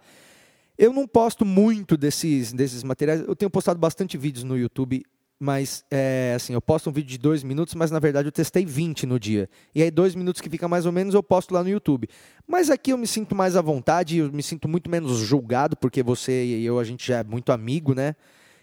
Eu 0.77 0.93
não 0.93 1.07
posto 1.07 1.45
muito 1.45 1.97
desses, 1.97 2.53
desses 2.53 2.83
materiais. 2.83 3.21
Eu 3.21 3.37
tenho 3.37 3.51
postado 3.51 3.79
bastante 3.79 4.17
vídeos 4.17 4.43
no 4.43 4.57
YouTube 4.59 5.05
mas 5.43 5.85
é, 5.91 6.35
assim, 6.37 6.55
eu 6.55 6.63
posto 6.63 6.89
um 6.89 6.93
vídeo 6.93 7.11
de 7.11 7.19
dois 7.19 7.43
minutos, 7.43 7.75
mas 7.75 7.91
na 7.91 7.99
verdade 7.99 8.29
eu 8.29 8.33
testei 8.33 8.65
20 8.65 9.07
no 9.07 9.19
dia. 9.19 9.51
E 9.75 9.83
aí, 9.83 9.91
dois 9.91 10.15
minutos 10.15 10.41
que 10.41 10.49
fica 10.49 10.69
mais 10.69 10.87
ou 10.87 10.93
menos, 10.93 11.15
eu 11.17 11.23
posto 11.23 11.53
lá 11.53 11.65
no 11.65 11.69
YouTube. 11.69 12.09
Mas 12.47 12.71
aqui 12.71 12.93
eu 12.93 12.97
me 12.97 13.09
sinto 13.09 13.35
mais 13.35 13.57
à 13.57 13.61
vontade, 13.61 14.19
eu 14.19 14.33
me 14.33 14.43
sinto 14.43 14.69
muito 14.69 14.89
menos 14.89 15.19
julgado, 15.19 15.77
porque 15.77 16.01
você 16.01 16.45
e 16.45 16.65
eu, 16.65 16.79
a 16.79 16.85
gente 16.85 17.05
já 17.05 17.19
é 17.19 17.25
muito 17.25 17.51
amigo, 17.51 17.93
né? 17.93 18.15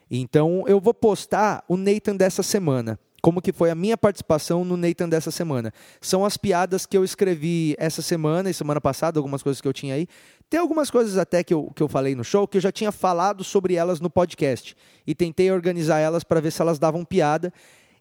Então 0.10 0.64
eu 0.68 0.80
vou 0.80 0.94
postar 0.94 1.66
o 1.68 1.76
Nathan 1.76 2.16
dessa 2.16 2.42
semana 2.42 2.98
como 3.22 3.42
que 3.42 3.52
foi 3.52 3.70
a 3.70 3.76
minha 3.76 3.98
participação 3.98 4.64
no 4.64 4.78
Nathan 4.78 5.10
dessa 5.10 5.32
semana. 5.32 5.74
São 6.02 6.26
as 6.26 6.38
piadas 6.38 6.86
que 6.86 6.98
eu 6.98 7.04
escrevi 7.04 7.76
essa 7.78 8.02
semana 8.02 8.50
e 8.50 8.54
semana 8.54 8.80
passada, 8.80 9.20
algumas 9.20 9.44
coisas 9.44 9.62
que 9.62 9.68
eu 9.68 9.74
tinha 9.74 9.96
aí. 9.96 10.08
Tem 10.50 10.60
algumas 10.60 10.90
coisas 10.90 11.18
até 11.18 11.44
que 11.44 11.54
eu, 11.54 11.72
que 11.76 11.84
eu 11.84 11.88
falei 11.88 12.16
no 12.16 12.24
show 12.24 12.48
que 12.48 12.58
eu 12.58 12.62
já 12.62 12.72
tinha 12.72 12.92
falado 12.92 13.44
sobre 13.44 13.76
elas 13.76 14.00
no 14.00 14.10
podcast. 14.10 14.76
E 15.06 15.14
tentei 15.14 15.52
organizar 15.52 16.00
elas 16.00 16.24
para 16.24 16.40
ver 16.40 16.52
se 16.52 16.62
elas 16.62 16.80
davam 16.80 17.06
piada. 17.06 17.54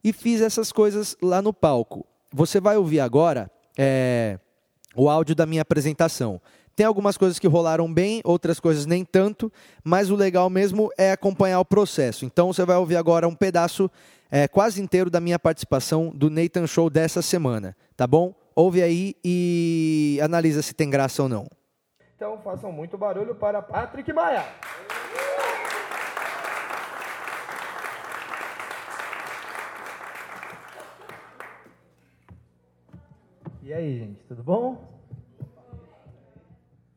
E 0.03 0.13
fiz 0.13 0.41
essas 0.41 0.73
coisas 0.73 1.17
lá 1.21 1.43
no 1.43 1.53
palco. 1.53 2.07
Você 2.33 2.61
vai 2.61 2.77
ouvir 2.77 3.01
agora 3.01 3.51
é, 3.77 4.39
o 4.95 5.09
áudio 5.09 5.35
da 5.35 5.47
minha 5.47 5.63
apresentação. 5.63 6.41
Tem 6.79 6.87
algumas 6.87 7.17
coisas 7.17 7.41
que 7.41 7.49
rolaram 7.49 7.93
bem, 7.93 8.21
outras 8.23 8.61
coisas 8.61 8.87
nem 8.87 9.05
tanto, 9.05 9.53
mas 9.83 10.11
o 10.11 10.15
legal 10.15 10.49
mesmo 10.49 10.91
é 10.97 11.11
acompanhar 11.11 11.59
o 11.59 11.65
processo. 11.65 12.25
Então 12.25 12.53
você 12.53 12.65
vai 12.65 12.77
ouvir 12.77 12.95
agora 12.95 13.27
um 13.27 13.35
pedaço 13.35 13.91
é, 14.31 14.47
quase 14.47 14.83
inteiro 14.83 15.11
da 15.11 15.21
minha 15.21 15.39
participação 15.39 16.11
do 16.11 16.29
Nathan 16.31 16.67
Show 16.67 16.91
dessa 16.91 17.23
semana, 17.23 17.77
tá 17.97 18.07
bom? 18.07 18.35
Ouve 18.55 18.83
aí 18.83 19.15
e 19.25 20.19
analisa 20.23 20.63
se 20.63 20.75
tem 20.75 20.91
graça 20.91 21.23
ou 21.23 21.29
não. 21.29 21.47
Então 22.17 22.39
façam 22.43 22.73
muito 22.73 22.99
barulho 22.99 23.35
para 23.35 23.63
Patrick 23.63 24.13
Maia. 24.13 24.45
E 33.63 33.73
aí, 33.73 33.99
gente, 33.99 34.25
tudo 34.25 34.43
bom? 34.43 34.83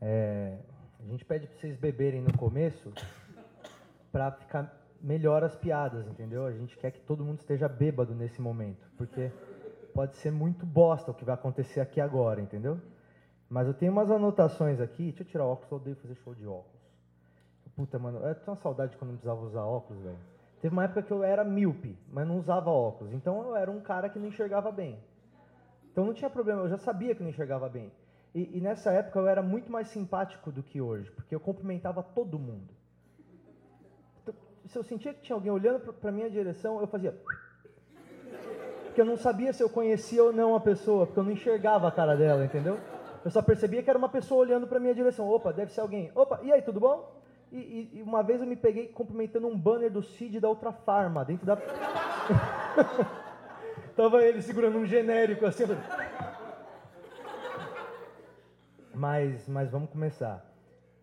É, 0.01 0.57
a 0.99 1.11
gente 1.11 1.23
pede 1.25 1.45
para 1.45 1.59
vocês 1.59 1.77
beberem 1.77 2.21
no 2.21 2.35
começo 2.35 2.91
para 4.11 4.31
ficar 4.31 4.80
melhora 5.03 5.45
as 5.47 5.55
piadas, 5.55 6.07
entendeu? 6.07 6.45
A 6.45 6.51
gente 6.51 6.77
quer 6.77 6.91
que 6.91 7.01
todo 7.01 7.25
mundo 7.25 7.39
esteja 7.39 7.67
bêbado 7.67 8.13
nesse 8.13 8.41
momento, 8.41 8.89
porque 8.97 9.31
pode 9.93 10.15
ser 10.15 10.31
muito 10.31 10.65
bosta 10.65 11.11
o 11.11 11.13
que 11.13 11.25
vai 11.25 11.35
acontecer 11.35 11.79
aqui 11.81 11.99
agora, 11.99 12.39
entendeu? 12.39 12.79
Mas 13.49 13.67
eu 13.67 13.73
tenho 13.73 13.91
umas 13.91 14.09
anotações 14.09 14.79
aqui. 14.79 15.05
Deixa 15.05 15.23
eu 15.23 15.27
tirar 15.27 15.45
o 15.45 15.49
óculos, 15.49 15.71
eu 15.71 15.77
odeio 15.77 15.95
fazer 15.97 16.15
show 16.15 16.33
de 16.33 16.47
óculos. 16.47 16.81
Puta, 17.75 17.97
mano, 17.97 18.19
eu 18.19 18.35
tenho 18.35 18.47
uma 18.47 18.55
saudade 18.55 18.95
quando 18.97 19.11
eu 19.11 19.17
precisava 19.17 19.41
usar 19.41 19.63
óculos, 19.63 20.01
velho. 20.03 20.17
Teve 20.61 20.73
uma 20.73 20.83
época 20.83 21.01
que 21.01 21.11
eu 21.11 21.23
era 21.23 21.43
míope, 21.43 21.97
mas 22.09 22.27
não 22.27 22.37
usava 22.37 22.69
óculos. 22.69 23.11
Então 23.13 23.41
eu 23.41 23.55
era 23.55 23.71
um 23.71 23.81
cara 23.81 24.07
que 24.07 24.19
não 24.19 24.27
enxergava 24.27 24.71
bem. 24.71 24.99
Então 25.91 26.05
não 26.05 26.13
tinha 26.13 26.29
problema, 26.29 26.61
eu 26.61 26.69
já 26.69 26.77
sabia 26.77 27.15
que 27.15 27.23
não 27.23 27.29
enxergava 27.29 27.67
bem. 27.67 27.91
E, 28.33 28.57
e 28.57 28.61
nessa 28.61 28.91
época 28.91 29.19
eu 29.19 29.27
era 29.27 29.41
muito 29.41 29.69
mais 29.71 29.87
simpático 29.89 30.51
do 30.51 30.63
que 30.63 30.79
hoje, 30.79 31.11
porque 31.11 31.33
eu 31.33 31.39
cumprimentava 31.39 32.01
todo 32.01 32.39
mundo 32.39 32.80
se 34.67 34.77
eu 34.77 34.83
sentia 34.83 35.13
que 35.13 35.21
tinha 35.21 35.35
alguém 35.35 35.51
olhando 35.51 35.93
para 35.93 36.11
minha 36.11 36.29
direção, 36.29 36.79
eu 36.79 36.87
fazia. 36.87 37.15
Porque 38.85 39.01
eu 39.01 39.05
não 39.05 39.17
sabia 39.17 39.53
se 39.53 39.63
eu 39.63 39.69
conhecia 39.69 40.23
ou 40.23 40.33
não 40.33 40.55
a 40.55 40.59
pessoa, 40.59 41.05
porque 41.05 41.19
eu 41.19 41.23
não 41.23 41.31
enxergava 41.31 41.87
a 41.87 41.91
cara 41.91 42.15
dela, 42.15 42.43
entendeu? 42.43 42.77
Eu 43.23 43.31
só 43.31 43.41
percebia 43.41 43.81
que 43.81 43.89
era 43.89 43.97
uma 43.97 44.09
pessoa 44.09 44.41
olhando 44.41 44.67
para 44.67 44.79
minha 44.79 44.93
direção. 44.93 45.29
Opa, 45.29 45.53
deve 45.53 45.71
ser 45.71 45.81
alguém. 45.81 46.11
Opa, 46.13 46.39
e 46.43 46.51
aí, 46.51 46.61
tudo 46.61 46.79
bom? 46.79 47.21
E, 47.51 47.57
e, 47.57 47.99
e 47.99 48.01
uma 48.01 48.23
vez 48.23 48.41
eu 48.41 48.47
me 48.47 48.55
peguei 48.55 48.87
cumprimentando 48.87 49.47
um 49.47 49.57
banner 49.57 49.91
do 49.91 50.01
Cid 50.01 50.39
da 50.39 50.49
outra 50.49 50.71
farma, 50.71 51.23
dentro 51.23 51.45
da. 51.45 51.57
Tava 53.95 54.23
ele 54.23 54.41
segurando 54.41 54.77
um 54.77 54.85
genérico 54.85 55.45
assim. 55.45 55.65
Mas, 58.93 59.47
mas 59.47 59.69
vamos 59.69 59.89
começar. 59.89 60.50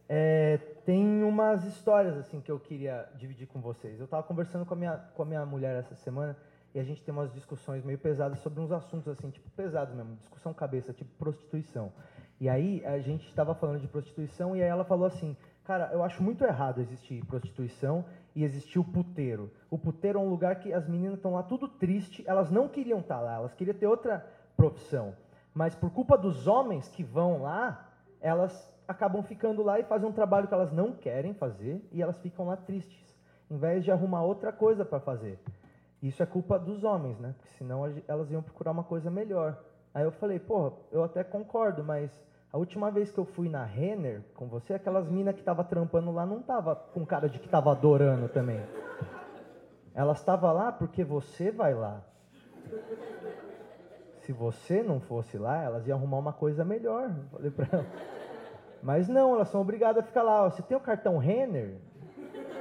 É, 0.09 0.57
tem 0.87 1.23
umas 1.23 1.65
histórias 1.65 2.17
assim 2.17 2.41
que 2.41 2.51
eu 2.51 2.59
queria 2.59 3.07
dividir 3.17 3.47
com 3.47 3.61
vocês. 3.61 3.99
Eu 3.99 4.07
estava 4.07 4.23
conversando 4.23 4.65
com 4.65 4.73
a, 4.73 4.77
minha, 4.77 4.97
com 4.97 5.23
a 5.23 5.27
minha 5.27 5.45
mulher 5.45 5.77
essa 5.77 5.95
semana 5.97 6.35
e 6.75 6.81
a 6.81 6.83
gente 6.83 7.03
tem 7.03 7.13
umas 7.13 7.33
discussões 7.33 7.85
meio 7.85 7.99
pesadas 7.99 8.39
sobre 8.39 8.61
uns 8.61 8.73
assuntos 8.73 9.09
assim, 9.09 9.31
tipo 9.31 9.51
pesados 9.51 9.95
mesmo, 9.95 10.17
discussão 10.17 10.55
cabeça, 10.55 10.93
tipo 10.93 11.11
prostituição. 11.19 11.93
E 12.41 12.49
aí 12.49 12.85
a 12.87 12.99
gente 13.01 13.27
estava 13.27 13.55
falando 13.55 13.81
de 13.81 13.89
prostituição 13.89 14.57
e 14.57 14.63
aí 14.63 14.69
ela 14.69 14.85
falou 14.85 15.07
assim, 15.07 15.37
cara, 15.65 15.91
eu 15.93 16.03
acho 16.03 16.23
muito 16.23 16.43
errado 16.45 16.81
existir 16.81 17.25
prostituição 17.27 18.05
e 18.35 18.45
existir 18.45 18.79
o 18.79 18.85
puteiro. 18.85 19.53
O 19.69 19.77
puteiro 19.77 20.19
é 20.19 20.23
um 20.23 20.29
lugar 20.31 20.57
que 20.61 20.73
as 20.73 20.89
meninas 20.89 21.17
estão 21.17 21.33
lá 21.35 21.43
tudo 21.43 21.69
triste, 21.69 22.25
elas 22.27 22.51
não 22.51 22.67
queriam 22.69 23.01
estar 23.01 23.17
tá 23.17 23.21
lá, 23.21 23.35
elas 23.35 23.55
queriam 23.55 23.77
ter 23.77 23.87
outra 23.87 24.25
profissão. 24.57 25.15
Mas 25.53 25.75
por 25.75 25.91
culpa 25.91 26.17
dos 26.17 26.47
homens 26.47 26.89
que 26.89 27.03
vão 27.03 27.43
lá, 27.43 27.91
elas 28.21 28.78
acabam 28.89 29.23
ficando 29.23 29.63
lá 29.63 29.79
e 29.79 29.85
fazem 29.85 30.09
um 30.09 30.13
trabalho 30.13 30.49
que 30.49 30.55
elas 30.55 30.73
não 30.73 30.93
querem 30.93 31.35
fazer 31.35 31.87
e 31.93 32.03
elas 32.03 32.19
ficam 32.19 32.47
lá 32.47 32.57
tristes, 32.57 33.15
em 33.51 33.59
vez 33.59 33.85
de 33.85 33.93
arrumar 33.93 34.23
outra 34.23 34.51
coisa 34.51 34.85
para 34.85 34.99
fazer. 34.99 35.39
Isso 36.03 36.23
é 36.23 36.27
culpa 36.27 36.59
dos 36.59 36.83
homens, 36.83 37.19
né? 37.19 37.35
Porque 37.37 37.53
senão 37.55 37.85
elas 38.07 38.31
iam 38.31 38.43
procurar 38.43 38.71
uma 38.71 38.85
coisa 38.85 39.11
melhor. 39.11 39.59
Aí 39.93 40.05
eu 40.05 40.13
falei, 40.13 40.39
porra, 40.39 40.73
eu 40.91 41.05
até 41.05 41.23
concordo, 41.23 41.85
mas 41.85 42.11
a 42.53 42.57
última 42.57 42.91
vez 42.91 43.11
que 43.11 43.19
eu 43.19 43.27
fui 43.27 43.49
na 43.49 43.65
Renner 43.65 44.23
com 44.35 44.47
você, 44.47 44.75
aquelas 44.75 45.09
minas 45.09 45.35
que 45.35 45.43
tava 45.43 45.63
trampando 45.65 46.11
lá 46.11 46.25
não 46.25 46.41
tava 46.41 46.75
com 46.75 47.05
cara 47.05 47.29
de 47.29 47.39
que 47.39 47.49
tava 47.49 47.71
adorando 47.73 48.29
também. 48.29 48.61
Elas 49.93 50.19
estavam 50.19 50.55
lá 50.55 50.73
porque 50.73 51.05
você 51.05 51.51
vai 51.51 51.75
lá. 51.75 52.01
Se 54.21 54.33
você 54.33 54.83
não 54.83 55.01
fosse 55.01 55.37
lá, 55.37 55.63
elas 55.63 55.87
iam 55.87 55.99
arrumar 55.99 56.19
uma 56.19 56.33
coisa 56.33 56.65
melhor. 56.65 57.11
falei 57.33 57.51
pra 57.51 57.67
ela. 57.71 57.87
Mas 58.83 59.09
não, 59.09 59.35
elas 59.35 59.49
são 59.49 59.61
obrigadas 59.61 60.03
a 60.03 60.07
ficar 60.07 60.23
lá. 60.23 60.45
Você 60.45 60.63
tem 60.63 60.77
o 60.77 60.81
cartão 60.81 61.19
Renner? 61.19 61.77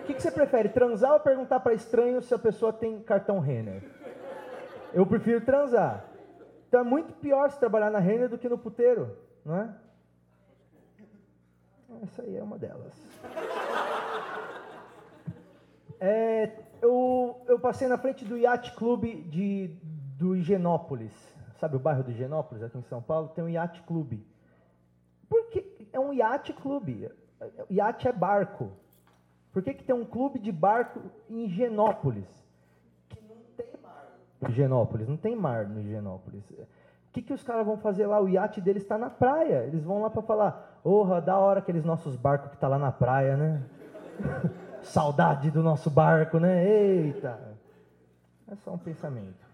O 0.01 0.05
que, 0.07 0.13
que 0.13 0.21
você 0.21 0.31
prefere, 0.31 0.69
transar 0.69 1.13
ou 1.13 1.19
perguntar 1.19 1.59
para 1.59 1.73
estranho 1.73 2.21
se 2.21 2.33
a 2.33 2.39
pessoa 2.39 2.71
tem 2.71 3.01
cartão 3.01 3.39
Renner? 3.39 3.83
Eu 4.93 5.05
prefiro 5.05 5.41
transar. 5.41 6.05
Então 6.67 6.79
é 6.79 6.83
muito 6.83 7.13
pior 7.13 7.49
se 7.51 7.59
trabalhar 7.59 7.89
na 7.89 7.99
Renner 7.99 8.29
do 8.29 8.37
que 8.37 8.49
no 8.49 8.57
puteiro, 8.57 9.17
não 9.45 9.55
é? 9.55 9.69
Essa 12.03 12.21
aí 12.21 12.37
é 12.37 12.43
uma 12.43 12.57
delas. 12.57 12.93
É, 15.99 16.51
eu, 16.81 17.41
eu 17.47 17.59
passei 17.59 17.87
na 17.87 17.97
frente 17.97 18.23
do 18.23 18.37
Yacht 18.37 18.75
Club 18.75 19.05
de, 19.29 19.67
do 20.17 20.35
Higienópolis. 20.35 21.13
Sabe 21.59 21.75
o 21.75 21.79
bairro 21.79 22.03
do 22.03 22.11
Higienópolis, 22.11 22.63
aqui 22.63 22.77
em 22.77 22.83
São 22.83 23.01
Paulo? 23.01 23.29
Tem 23.29 23.43
um 23.43 23.49
Yacht 23.49 23.81
Club. 23.83 24.19
Porque 25.27 25.61
é 25.97 25.99
um 25.99 26.13
Yacht 26.13 26.53
Club. 26.53 27.09
Yacht 27.69 28.07
é 28.07 28.11
barco. 28.11 28.71
Por 29.51 29.63
que, 29.63 29.73
que 29.73 29.83
tem 29.83 29.95
um 29.95 30.05
clube 30.05 30.39
de 30.39 30.51
barco 30.51 31.01
em 31.29 31.45
Higienópolis? 31.45 32.27
Que 33.09 33.19
não 33.21 33.35
tem 33.55 33.67
mar 33.81 34.05
no 34.39 34.49
Higienópolis. 34.49 35.07
Não 35.07 35.17
tem 35.17 35.35
mar 35.35 35.67
no 35.67 35.79
Higienópolis. 35.79 36.43
O 36.51 37.11
que, 37.11 37.21
que 37.21 37.33
os 37.33 37.43
caras 37.43 37.65
vão 37.65 37.77
fazer 37.77 38.05
lá? 38.05 38.21
O 38.21 38.29
iate 38.29 38.61
deles 38.61 38.83
está 38.83 38.97
na 38.97 39.09
praia. 39.09 39.63
Eles 39.63 39.83
vão 39.83 40.01
lá 40.01 40.09
para 40.09 40.21
falar: 40.21 40.79
Porra, 40.83 41.19
da 41.19 41.37
hora 41.37 41.59
aqueles 41.59 41.83
nossos 41.83 42.15
barcos 42.15 42.51
que 42.51 42.57
tá 42.57 42.67
lá 42.67 42.77
na 42.77 42.91
praia, 42.91 43.35
né? 43.35 43.63
Saudade 44.83 45.49
do 45.49 45.63
nosso 45.63 45.89
barco, 45.89 46.39
né? 46.39 46.63
Eita! 46.63 47.39
É 48.49 48.55
só 48.57 48.71
um 48.71 48.77
pensamento. 48.77 49.46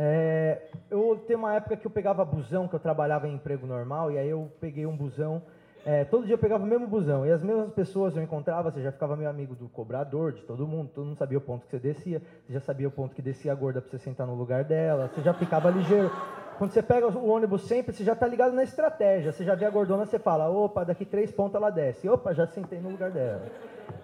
É, 0.00 0.62
eu 0.88 1.20
tenho 1.26 1.40
uma 1.40 1.56
época 1.56 1.76
que 1.76 1.84
eu 1.84 1.90
pegava 1.90 2.24
busão, 2.24 2.68
que 2.68 2.74
eu 2.74 2.78
trabalhava 2.78 3.26
em 3.26 3.34
emprego 3.34 3.66
normal, 3.66 4.12
e 4.12 4.18
aí 4.18 4.28
eu 4.28 4.48
peguei 4.60 4.86
um 4.86 4.96
busão. 4.96 5.42
é, 5.84 6.04
todo 6.04 6.24
dia 6.24 6.34
eu 6.34 6.38
pegava 6.38 6.62
o 6.62 6.66
mesmo 6.66 6.86
busão, 6.86 7.26
e 7.26 7.32
as 7.32 7.42
mesmas 7.42 7.72
pessoas 7.72 8.16
eu 8.16 8.22
encontrava, 8.22 8.70
você 8.70 8.80
já 8.80 8.92
ficava 8.92 9.16
meu 9.16 9.28
amigo 9.28 9.56
do 9.56 9.68
cobrador, 9.68 10.32
de 10.32 10.42
todo 10.42 10.66
mundo, 10.66 10.90
todo 10.94 11.06
mundo 11.06 11.16
sabia 11.16 11.38
o 11.38 11.40
ponto 11.40 11.64
que 11.64 11.70
você 11.70 11.78
descia, 11.78 12.22
você 12.46 12.52
já 12.52 12.60
sabia 12.60 12.86
o 12.86 12.90
ponto 12.90 13.14
que 13.14 13.22
descia 13.22 13.50
a 13.50 13.54
gorda 13.54 13.80
para 13.80 13.90
você 13.90 13.98
sentar 13.98 14.26
no 14.26 14.34
lugar 14.34 14.62
dela, 14.64 15.08
você 15.08 15.20
já 15.20 15.34
ficava 15.34 15.68
ligeiro. 15.70 16.10
Quando 16.58 16.72
você 16.72 16.82
pega 16.82 17.06
o 17.06 17.28
ônibus 17.28 17.62
sempre, 17.68 17.94
você 17.94 18.02
já 18.02 18.14
está 18.14 18.26
ligado 18.26 18.52
na 18.52 18.64
estratégia. 18.64 19.30
Você 19.30 19.44
já 19.44 19.54
vê 19.54 19.64
a 19.64 19.70
gordona, 19.70 20.04
você 20.04 20.18
fala, 20.18 20.50
opa, 20.50 20.84
daqui 20.84 21.04
três 21.04 21.30
pontos 21.30 21.54
ela 21.54 21.70
desce. 21.70 22.08
Opa, 22.08 22.34
já 22.34 22.48
sentei 22.48 22.80
no 22.80 22.90
lugar 22.90 23.12
dela. 23.12 23.42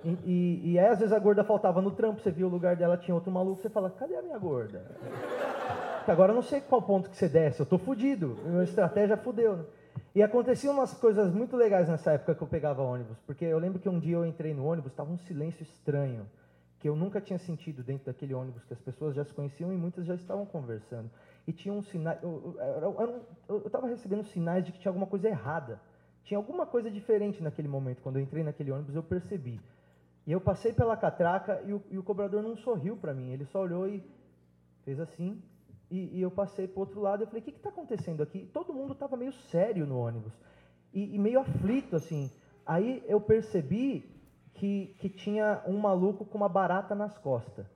E, 0.04 0.18
e, 0.24 0.72
e 0.72 0.78
aí, 0.78 0.87
às 0.87 1.00
vezes 1.00 1.12
a 1.12 1.18
gorda 1.18 1.42
faltava 1.42 1.83
no 1.83 1.90
trampo, 1.90 2.20
você 2.20 2.30
viu 2.30 2.46
o 2.46 2.50
lugar 2.50 2.76
dela, 2.76 2.96
tinha 2.96 3.12
outro 3.12 3.33
maluco, 3.33 3.61
você 3.61 3.68
fala, 3.68 3.90
cadê 3.90 4.14
a 4.14 4.22
minha 4.22 4.38
gorda? 4.38 4.83
Porque 6.05 6.12
agora 6.12 6.33
eu 6.33 6.37
não 6.37 6.43
sei 6.43 6.61
qual 6.61 6.83
ponto 6.83 7.09
que 7.09 7.17
você 7.17 7.27
desce, 7.27 7.61
eu 7.61 7.64
tô 7.64 7.79
fudido, 7.79 8.37
minha 8.45 8.62
estratégia 8.62 9.17
fudeu, 9.17 9.57
né? 9.57 9.64
E 10.14 10.23
aconteciam 10.23 10.75
umas 10.75 10.93
coisas 10.93 11.33
muito 11.33 11.57
legais 11.57 11.88
nessa 11.88 12.12
época 12.12 12.35
que 12.35 12.43
eu 12.43 12.47
pegava 12.47 12.83
ônibus, 12.83 13.17
porque 13.27 13.43
eu 13.47 13.59
lembro 13.59 13.79
que 13.79 13.88
um 13.88 13.99
dia 13.99 14.17
eu 14.17 14.27
entrei 14.27 14.53
no 14.53 14.67
ônibus, 14.67 14.93
estava 14.93 15.11
um 15.11 15.17
silêncio 15.17 15.62
estranho, 15.62 16.29
que 16.79 16.87
eu 16.87 16.95
nunca 16.95 17.23
tinha 17.23 17.38
sentido 17.38 17.83
dentro 17.83 18.05
daquele 18.05 18.35
ônibus, 18.35 18.62
que 18.64 18.75
as 18.75 18.81
pessoas 18.83 19.14
já 19.14 19.25
se 19.25 19.33
conheciam 19.33 19.73
e 19.73 19.77
muitas 19.79 20.05
já 20.05 20.14
estavam 20.14 20.45
conversando. 20.45 21.11
E 21.47 21.55
tinha 21.55 21.73
um 21.73 21.81
sinal, 21.81 22.19
eu 22.23 23.62
estava 23.64 23.87
recebendo 23.87 24.25
sinais 24.25 24.62
de 24.67 24.73
que 24.73 24.81
tinha 24.81 24.90
alguma 24.90 25.07
coisa 25.07 25.27
errada, 25.27 25.81
tinha 26.23 26.37
alguma 26.37 26.67
coisa 26.67 26.90
diferente 26.90 27.43
naquele 27.43 27.67
momento, 27.67 28.03
quando 28.03 28.17
eu 28.17 28.23
entrei 28.23 28.45
naquele 28.45 28.71
ônibus 28.71 28.95
eu 28.95 29.03
percebi. 29.03 29.59
E 30.27 30.33
eu 30.33 30.40
passei 30.40 30.75
pela 30.75 30.99
catraca 30.99 31.62
e 31.64 31.73
o, 31.73 31.83
e 31.90 31.97
o 31.97 32.03
cobrador 32.03 32.43
não 32.43 32.59
sorriu 32.59 32.95
para 32.95 33.14
mim, 33.14 33.33
ele 33.33 33.47
só 33.47 33.62
olhou 33.62 33.88
e 33.88 34.05
fez 34.85 35.01
assim, 35.01 35.43
e, 35.90 36.18
e 36.18 36.23
eu 36.23 36.31
passei 36.31 36.66
para 36.66 36.81
outro 36.81 37.01
lado, 37.01 37.23
eu 37.23 37.27
falei, 37.27 37.40
o 37.40 37.44
que 37.44 37.51
está 37.51 37.68
acontecendo 37.68 38.23
aqui? 38.23 38.49
Todo 38.53 38.73
mundo 38.73 38.92
estava 38.92 39.16
meio 39.16 39.33
sério 39.33 39.87
no 39.87 39.99
ônibus, 39.99 40.33
e, 40.92 41.14
e, 41.14 41.18
meio 41.18 41.40
aflito, 41.40 41.97
assim. 41.97 42.31
Aí 42.64 43.03
eu 43.07 43.20
percebi 43.20 44.09
que, 44.55 44.94
que 44.99 45.09
tinha 45.09 45.61
um 45.66 45.79
maluco 45.79 46.25
com 46.25 46.38
uma 46.38 46.49
barata 46.49 46.94
nas 46.94 47.18
costas. 47.18 47.66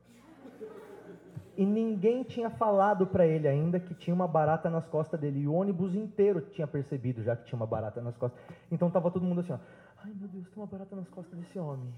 E 1.57 1.67
ninguém 1.67 2.23
tinha 2.23 2.49
falado 2.49 3.05
para 3.05 3.27
ele 3.27 3.49
ainda 3.49 3.81
que 3.81 3.93
tinha 3.93 4.15
uma 4.15 4.29
barata 4.29 4.71
nas 4.71 4.87
costas 4.87 5.19
dele. 5.19 5.41
E 5.41 5.49
o 5.49 5.55
ônibus 5.55 5.93
inteiro 5.97 6.41
tinha 6.41 6.69
percebido 6.69 7.21
já 7.25 7.35
que 7.35 7.47
tinha 7.47 7.57
uma 7.57 7.67
barata 7.67 8.01
nas 8.01 8.17
costas. 8.17 8.41
Então 8.71 8.87
estava 8.87 9.11
todo 9.11 9.25
mundo 9.25 9.41
assim, 9.41 9.53
ó. 9.53 9.59
Ai 10.05 10.13
meu 10.15 10.29
Deus, 10.29 10.49
tem 10.49 10.63
uma 10.63 10.69
barata 10.69 10.95
nas 10.95 11.09
costas 11.09 11.37
desse 11.37 11.59
homem. 11.59 11.93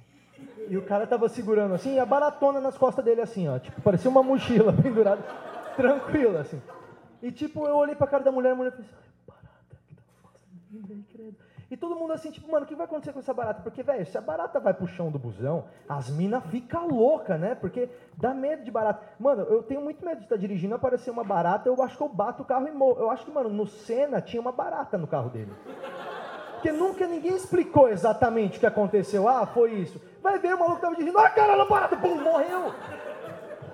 E 0.66 0.78
o 0.78 0.86
cara 0.86 1.06
tava 1.06 1.28
segurando 1.28 1.74
assim, 1.74 1.96
e 1.96 1.98
a 1.98 2.06
baratona 2.06 2.58
nas 2.58 2.78
costas 2.78 3.04
dele 3.04 3.20
assim, 3.20 3.46
ó. 3.48 3.58
Tipo, 3.58 3.82
parecia 3.82 4.10
uma 4.10 4.22
mochila 4.22 4.72
pendurada 4.82 5.22
tranquila, 5.80 6.40
assim. 6.40 6.60
E 7.22 7.30
tipo, 7.30 7.66
eu 7.66 7.76
olhei 7.76 7.94
pra 7.94 8.06
cara 8.06 8.22
da 8.22 8.32
mulher, 8.32 8.52
a 8.52 8.54
mulher 8.54 8.72
ai, 8.76 8.84
barata, 9.26 9.76
que 9.88 9.94
tá 9.94 10.02
fazendo 10.22 10.92
aí, 10.92 11.02
credo. 11.12 11.36
E 11.70 11.76
todo 11.76 11.94
mundo 11.94 12.12
assim, 12.12 12.32
tipo, 12.32 12.50
mano, 12.50 12.64
o 12.64 12.68
que 12.68 12.74
vai 12.74 12.84
acontecer 12.84 13.12
com 13.12 13.20
essa 13.20 13.32
barata? 13.32 13.62
Porque, 13.62 13.80
velho, 13.80 14.04
se 14.04 14.18
a 14.18 14.20
barata 14.20 14.58
vai 14.58 14.74
pro 14.74 14.88
chão 14.88 15.08
do 15.08 15.20
busão, 15.20 15.66
as 15.88 16.10
minas 16.10 16.44
ficam 16.46 16.88
loucas, 16.88 17.38
né? 17.38 17.54
Porque 17.54 17.88
dá 18.16 18.34
medo 18.34 18.64
de 18.64 18.72
barata. 18.72 19.06
Mano, 19.20 19.42
eu 19.42 19.62
tenho 19.62 19.80
muito 19.80 20.04
medo 20.04 20.18
de 20.18 20.24
estar 20.24 20.36
dirigindo, 20.36 20.74
aparecer 20.74 21.12
uma 21.12 21.22
barata, 21.22 21.68
eu 21.68 21.80
acho 21.80 21.96
que 21.96 22.02
eu 22.02 22.08
bato 22.08 22.42
o 22.42 22.46
carro 22.46 22.66
e 22.66 22.72
morro. 22.72 22.98
Eu 22.98 23.08
acho 23.08 23.24
que, 23.24 23.30
mano, 23.30 23.48
no 23.48 23.68
Senna 23.68 24.20
tinha 24.20 24.40
uma 24.40 24.50
barata 24.50 24.98
no 24.98 25.06
carro 25.06 25.30
dele. 25.30 25.52
Porque 26.54 26.72
nunca 26.72 27.06
ninguém 27.06 27.36
explicou 27.36 27.88
exatamente 27.88 28.56
o 28.56 28.60
que 28.60 28.66
aconteceu. 28.66 29.28
Ah, 29.28 29.46
foi 29.46 29.74
isso. 29.74 30.00
Vai 30.20 30.40
ver, 30.40 30.54
o 30.54 30.58
maluco 30.58 30.80
tava 30.80 30.96
dirigindo, 30.96 31.18
ah, 31.18 31.30
caralho, 31.30 31.68
barata, 31.68 31.96
pum, 31.96 32.20
morreu. 32.20 32.74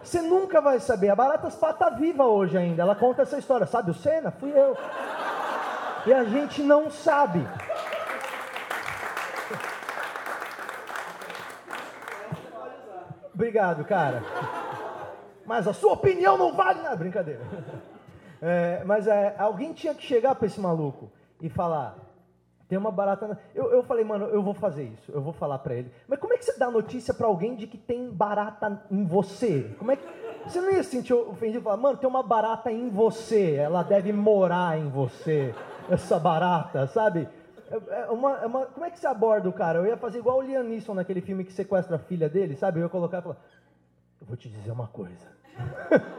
Você 0.06 0.22
nunca 0.22 0.60
vai 0.60 0.78
saber. 0.78 1.10
A 1.10 1.16
Barata 1.16 1.50
Spa 1.50 1.72
tá 1.72 1.90
viva 1.90 2.24
hoje 2.24 2.56
ainda. 2.56 2.80
Ela 2.80 2.94
conta 2.94 3.22
essa 3.22 3.38
história. 3.38 3.66
Sabe 3.66 3.90
o 3.90 3.94
Senna? 3.94 4.30
Fui 4.30 4.52
eu. 4.56 4.76
E 6.06 6.14
a 6.14 6.22
gente 6.22 6.62
não 6.62 6.88
sabe. 6.88 7.44
Obrigado, 13.34 13.84
cara. 13.84 14.22
Mas 15.44 15.66
a 15.66 15.72
sua 15.72 15.94
opinião 15.94 16.38
não 16.38 16.54
vale 16.54 16.82
nada. 16.82 16.94
Brincadeira. 16.94 17.40
É, 18.40 18.84
mas 18.84 19.08
é, 19.08 19.34
alguém 19.36 19.72
tinha 19.72 19.92
que 19.92 20.06
chegar 20.06 20.36
para 20.36 20.46
esse 20.46 20.60
maluco 20.60 21.10
e 21.42 21.48
falar: 21.48 21.96
tem 22.68 22.76
uma 22.76 22.90
barata. 22.90 23.28
Na... 23.28 23.38
Eu, 23.54 23.70
eu 23.70 23.82
falei, 23.82 24.04
mano, 24.04 24.26
eu 24.26 24.42
vou 24.42 24.54
fazer 24.54 24.84
isso, 24.84 25.12
eu 25.12 25.20
vou 25.20 25.32
falar 25.32 25.58
para 25.58 25.74
ele. 25.74 25.90
Mas 26.08 26.18
como 26.18 26.34
é 26.34 26.38
que 26.38 26.44
você 26.44 26.58
dá 26.58 26.70
notícia 26.70 27.14
para 27.14 27.26
alguém 27.26 27.54
de 27.54 27.66
que 27.66 27.78
tem 27.78 28.10
barata 28.10 28.82
em 28.90 29.04
você? 29.04 29.74
Como 29.78 29.92
é 29.92 29.96
que. 29.96 30.04
Você 30.44 30.60
não 30.60 30.70
ia 30.70 30.82
se 30.82 30.90
sentir 30.90 31.12
ofendido 31.12 31.58
e 31.58 31.62
falar, 31.62 31.76
mano, 31.76 31.98
tem 31.98 32.08
uma 32.08 32.22
barata 32.22 32.70
em 32.70 32.88
você, 32.88 33.54
ela 33.54 33.82
deve 33.82 34.12
morar 34.12 34.78
em 34.78 34.88
você, 34.88 35.52
essa 35.90 36.20
barata, 36.20 36.86
sabe? 36.86 37.28
É, 37.68 38.02
é 38.02 38.10
uma, 38.10 38.38
é 38.38 38.46
uma... 38.46 38.66
como 38.66 38.86
é 38.86 38.90
que 38.90 38.98
você 38.98 39.08
aborda 39.08 39.48
o 39.48 39.52
cara? 39.52 39.80
Eu 39.80 39.86
ia 39.86 39.96
fazer 39.96 40.18
igual 40.18 40.38
o 40.38 40.42
Liam 40.42 40.62
Neeson 40.62 40.94
naquele 40.94 41.20
filme 41.20 41.44
que 41.44 41.52
sequestra 41.52 41.96
a 41.96 41.98
filha 41.98 42.28
dele, 42.28 42.54
sabe? 42.54 42.78
Eu 42.78 42.84
ia 42.84 42.88
colocar 42.88 43.18
e 43.18 43.22
falar, 43.22 43.36
eu 44.20 44.26
vou 44.26 44.36
te 44.36 44.48
dizer 44.48 44.70
uma 44.70 44.86
coisa. 44.86 45.26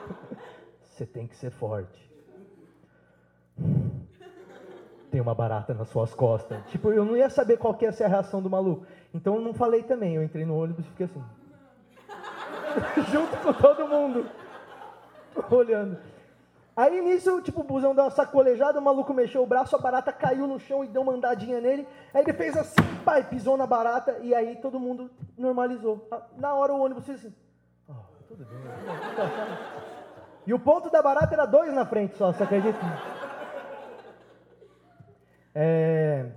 você 0.84 1.06
tem 1.06 1.26
que 1.26 1.36
ser 1.38 1.52
forte 1.52 2.08
tem 5.18 5.22
uma 5.22 5.34
barata 5.34 5.74
nas 5.74 5.90
suas 5.90 6.14
costas. 6.14 6.64
Tipo, 6.68 6.92
eu 6.92 7.04
não 7.04 7.18
ia 7.18 7.28
saber 7.28 7.58
qual 7.58 7.74
que 7.74 7.86
ia 7.86 7.92
ser 7.92 8.04
a 8.04 8.08
reação 8.08 8.40
do 8.40 8.52
maluco. 8.52 8.86
Então 9.12 9.34
eu 9.34 9.42
não 9.42 9.52
falei 9.52 9.82
também. 9.82 10.14
Eu 10.14 10.22
entrei 10.22 10.46
no 10.46 10.56
ônibus 10.56 10.86
e 10.86 10.90
fiquei 10.90 11.08
assim. 11.08 11.24
Junto 13.12 13.36
com 13.38 13.52
todo 13.52 13.88
mundo. 13.88 14.30
Olhando. 15.50 15.98
Aí 16.76 17.02
nisso, 17.02 17.42
tipo, 17.42 17.62
o 17.62 17.64
busão 17.64 17.96
deu 17.96 18.04
uma 18.04 18.12
sacolejada, 18.12 18.80
o 18.80 18.84
maluco 18.84 19.12
mexeu 19.12 19.42
o 19.42 19.48
braço, 19.48 19.76
a 19.76 19.80
barata 19.80 20.14
caiu 20.14 20.46
no 20.46 20.60
chão 20.60 20.84
e 20.84 20.88
deu 20.88 21.02
uma 21.02 21.14
andadinha 21.14 21.60
nele. 21.60 21.88
Aí 22.14 22.22
ele 22.22 22.34
fez 22.34 22.56
assim, 22.56 22.76
pai, 23.04 23.24
pisou 23.24 23.58
na 23.58 23.66
barata 23.66 24.20
e 24.22 24.36
aí 24.36 24.58
todo 24.58 24.80
mundo 24.80 25.10
normalizou. 25.36 26.08
Na 26.38 26.54
hora 26.54 26.72
o 26.72 26.80
ônibus 26.80 27.08
fez 27.08 27.26
assim. 27.26 27.34
Oh, 27.90 27.94
tudo 28.28 28.46
bem. 28.46 28.58
E 30.48 30.54
o 30.54 30.60
ponto 30.60 30.90
da 30.90 31.02
barata 31.02 31.34
era 31.34 31.46
dois 31.46 31.74
na 31.74 31.86
frente 31.86 32.16
só, 32.16 32.32
você 32.32 32.42
acredita? 32.42 32.80
É, 35.60 36.30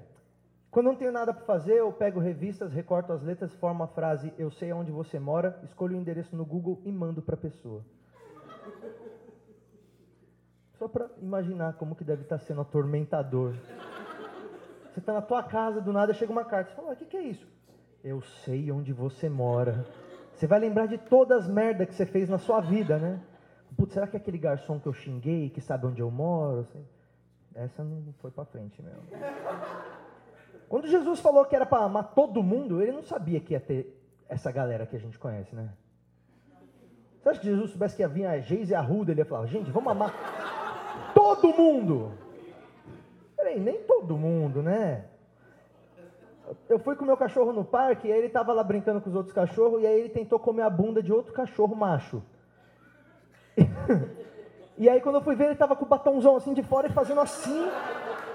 quando 0.71 0.87
não 0.87 0.97
tenho 0.97 1.13
nada 1.13 1.35
para 1.35 1.45
fazer, 1.45 1.75
eu 1.75 1.93
pego 1.93 2.19
revistas, 2.19 2.73
recorto 2.73 3.13
as 3.13 3.23
letras, 3.23 3.53
formo 3.57 3.83
a 3.83 3.87
frase 3.87 4.33
Eu 4.39 4.51
sei 4.51 4.73
onde 4.73 4.91
você 4.91 5.19
mora, 5.19 5.61
escolho 5.63 5.95
o 5.95 6.01
endereço 6.01 6.35
no 6.35 6.43
Google 6.43 6.81
e 6.87 6.91
mando 6.91 7.21
para 7.21 7.35
a 7.35 7.39
pessoa. 7.39 7.85
Só 10.79 10.89
para 10.89 11.11
imaginar 11.21 11.75
como 11.75 11.95
que 11.95 12.03
deve 12.03 12.23
estar 12.23 12.39
tá 12.39 12.45
sendo 12.47 12.63
atormentador. 12.63 13.53
Você 14.91 15.01
está 15.01 15.13
na 15.13 15.21
tua 15.21 15.43
casa, 15.43 15.83
do 15.83 15.93
nada 15.93 16.15
chega 16.15 16.33
uma 16.33 16.47
carta. 16.47 16.71
Você 16.71 16.77
fala, 16.77 16.93
o 16.95 16.97
que, 16.97 17.05
que 17.05 17.17
é 17.19 17.23
isso? 17.25 17.47
Eu 18.03 18.23
sei 18.23 18.73
onde 18.73 18.91
você 18.91 19.29
mora. 19.29 19.85
Você 20.33 20.47
vai 20.47 20.59
lembrar 20.59 20.87
de 20.87 20.97
todas 20.97 21.45
as 21.45 21.47
merdas 21.47 21.89
que 21.89 21.95
você 21.95 22.07
fez 22.07 22.27
na 22.31 22.39
sua 22.39 22.63
vida, 22.63 22.99
né? 22.99 23.21
Putz, 23.77 23.93
será 23.93 24.07
que 24.07 24.17
é 24.17 24.19
aquele 24.19 24.39
garçom 24.39 24.81
que 24.81 24.87
eu 24.87 24.95
xinguei, 24.95 25.51
que 25.51 25.61
sabe 25.61 25.87
onde 25.87 26.01
eu 26.01 26.11
moro? 26.11 26.61
Assim? 26.61 26.83
Essa 27.55 27.83
não 27.83 28.13
foi 28.21 28.31
para 28.31 28.45
frente 28.45 28.81
mesmo. 28.83 29.03
Quando 30.69 30.87
Jesus 30.87 31.19
falou 31.19 31.45
que 31.45 31.57
era 31.57 31.67
para 31.67 31.85
amar 31.85 32.15
todo 32.15 32.43
mundo, 32.43 32.81
ele 32.81 32.93
não 32.93 33.03
sabia 33.03 33.41
que 33.41 33.55
ia 33.55 33.61
ter 33.61 34.01
essa 34.29 34.53
galera 34.53 34.87
que 34.87 34.95
a 34.95 35.01
gente 35.01 35.19
conhece, 35.19 35.55
né? 35.55 35.69
Você 37.21 37.29
acha 37.29 37.41
que 37.41 37.47
Jesus 37.47 37.71
soubesse 37.71 37.97
que 37.97 38.03
ia 38.03 38.09
vir 38.09 38.25
a 38.25 38.39
Geise 38.39 38.73
e 38.73 38.75
a 38.75 38.81
Ruda, 38.81 39.11
ele 39.11 39.21
ia 39.21 39.27
falar, 39.27 39.47
gente, 39.47 39.71
vamos 39.71 39.91
amar 39.91 40.15
todo 41.15 41.53
mundo. 41.53 42.13
peraí, 43.37 43.59
nem 43.59 43.83
todo 43.83 44.17
mundo, 44.17 44.63
né? 44.63 45.07
Eu 46.69 46.79
fui 46.79 46.97
com 46.97 47.05
meu 47.05 47.17
cachorro 47.17 47.53
no 47.53 47.65
parque, 47.65 48.09
e 48.09 48.13
aí 48.13 48.19
ele 48.19 48.29
tava 48.29 48.53
lá 48.53 48.63
brincando 48.63 49.01
com 49.01 49.09
os 49.09 49.17
outros 49.17 49.35
cachorros, 49.35 49.83
e 49.83 49.87
aí 49.87 50.01
ele 50.01 50.09
tentou 50.09 50.39
comer 50.39 50.63
a 50.63 50.71
bunda 50.71 51.03
de 51.03 51.13
outro 51.13 51.33
cachorro 51.33 51.75
macho. 51.75 52.23
E 54.81 54.89
aí 54.89 54.99
quando 54.99 55.17
eu 55.17 55.21
fui 55.21 55.35
ver, 55.35 55.45
ele 55.45 55.57
tava 55.57 55.77
com 55.77 55.85
o 55.85 55.89
batomzão 55.89 56.37
assim 56.37 56.55
de 56.55 56.63
fora 56.63 56.87
e 56.87 56.93
fazendo 56.93 57.21
assim, 57.21 57.71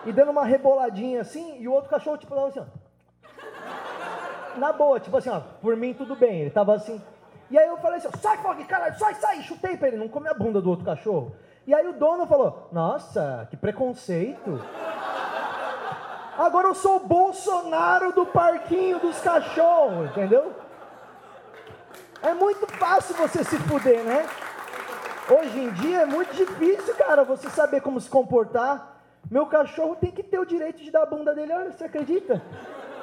e 0.06 0.14
dando 0.14 0.30
uma 0.30 0.46
reboladinha 0.46 1.22
assim, 1.22 1.58
e 1.60 1.68
o 1.68 1.74
outro 1.74 1.90
cachorro 1.90 2.20
tipo 2.20 2.36
dava 2.36 2.50
assim, 2.50 2.60
ó. 2.60 2.66
Na 4.60 4.72
boa, 4.72 5.00
tipo 5.00 5.18
assim, 5.18 5.32
ó, 5.32 5.40
por 5.60 5.76
mim 5.76 5.96
tudo 5.96 6.16
bem. 6.16 6.42
Ele 6.42 6.52
tava 6.52 6.76
assim. 6.76 7.02
E 7.50 7.58
aí 7.58 7.68
eu 7.68 7.78
falei 7.78 7.98
assim, 7.98 8.10
sai, 8.22 8.38
Fog, 8.38 8.64
caralho, 8.66 8.96
sai, 8.96 9.16
sai, 9.16 9.42
chutei 9.42 9.76
pra 9.76 9.88
ele, 9.88 9.98
não 9.98 10.08
comer 10.08 10.30
a 10.30 10.34
bunda 10.36 10.62
do 10.62 10.70
outro 10.70 10.86
cachorro. 10.86 11.36
E 11.66 11.74
aí 11.74 11.88
o 11.88 11.94
dono 11.94 12.28
falou, 12.28 12.70
nossa, 12.72 13.48
que 13.50 13.58
preconceito. 13.58 14.62
Agora 16.38 16.68
eu 16.68 16.76
sou 16.76 16.98
o 16.98 17.08
Bolsonaro 17.08 18.12
do 18.12 18.28
parquinho 18.28 19.00
dos 19.00 19.20
cachorros, 19.20 20.12
entendeu? 20.12 20.54
É 22.22 22.36
muito 22.36 22.68
fácil 22.68 23.16
você 23.16 23.44
se 23.44 23.58
fuder, 23.58 24.04
né? 24.04 24.28
Hoje 25.28 25.60
em 25.60 25.72
dia 25.74 26.02
é 26.02 26.06
muito 26.06 26.36
difícil, 26.36 26.96
cara, 26.96 27.24
você 27.24 27.50
saber 27.50 27.82
como 27.82 28.00
se 28.00 28.08
comportar. 28.08 29.02
Meu 29.30 29.48
cachorro 29.48 29.96
tem 29.96 30.12
que 30.12 30.22
ter 30.22 30.38
o 30.38 30.46
direito 30.46 30.84
de 30.84 30.92
dar 30.92 31.02
a 31.02 31.06
bunda 31.08 31.34
dele, 31.34 31.52
olha, 31.52 31.72
você 31.72 31.86
acredita? 31.86 32.42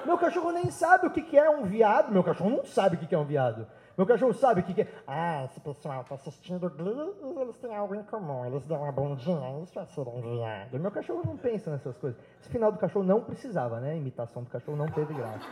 Meu 0.07 0.17
cachorro 0.17 0.53
nem 0.53 0.71
sabe 0.71 1.09
o 1.09 1.11
que, 1.11 1.37
é 1.37 1.51
um 1.51 1.65
viado, 1.65 2.13
meu 2.13 2.23
cachorro 2.23 2.51
não 2.51 2.65
sabe 2.65 2.95
o 2.95 2.99
que, 2.99 3.13
é 3.13 3.19
um 3.19 3.25
viado. 3.25 3.67
Meu 3.99 4.07
cachorro 4.07 4.33
sabe 4.33 4.61
o 4.61 4.65
que, 4.65 4.83
é. 4.83 4.89
Ah, 5.05 5.45
esse 5.47 5.59
pessoal 5.59 6.05
tá 6.05 6.15
assistindo 6.15 6.71
Glee 6.71 7.13
eles 7.41 7.57
têm 7.59 7.75
algo 7.75 7.95
em 7.95 8.03
comum. 8.05 8.47
Eles 8.47 8.65
dão 8.67 8.83
uma 8.83 8.93
bundinha, 8.93 9.61
isso 9.63 9.79
é 9.79 10.03
um 10.03 10.37
viado. 10.37 10.79
Meu 10.79 10.91
cachorro 10.93 11.23
não 11.27 11.37
pensa 11.37 11.73
nessas 11.73 11.97
coisas. 11.99 12.19
Esse 12.41 12.49
final 12.51 12.71
do 12.71 12.79
cachorro 12.79 13.05
não 13.05 13.21
precisava, 13.21 13.81
né? 13.81 13.91
A 13.91 13.97
imitação 13.97 14.45
do 14.45 14.51
cachorro 14.51 14.77
não 14.77 14.87
teve 14.87 15.13
graça. 15.13 15.47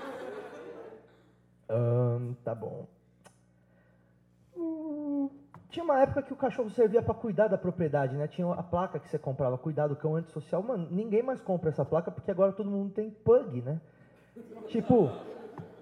Hum, 1.68 2.34
tá 2.44 2.54
bom. 2.54 2.86
Tinha 5.70 5.84
uma 5.84 6.00
época 6.00 6.22
que 6.22 6.32
o 6.32 6.36
cachorro 6.36 6.68
servia 6.70 7.00
para 7.00 7.14
cuidar 7.14 7.46
da 7.46 7.56
propriedade, 7.56 8.16
né? 8.16 8.26
Tinha 8.26 8.52
a 8.52 8.62
placa 8.62 8.98
que 8.98 9.08
você 9.08 9.18
comprava, 9.18 9.56
cuidar 9.56 9.86
do 9.86 9.94
cão 9.94 10.16
antissocial. 10.16 10.62
Mano, 10.62 10.88
ninguém 10.90 11.22
mais 11.22 11.40
compra 11.40 11.70
essa 11.70 11.84
placa 11.84 12.10
porque 12.10 12.30
agora 12.30 12.52
todo 12.52 12.68
mundo 12.68 12.92
tem 12.92 13.08
pug, 13.08 13.62
né? 13.62 13.80
Tipo, 14.66 15.10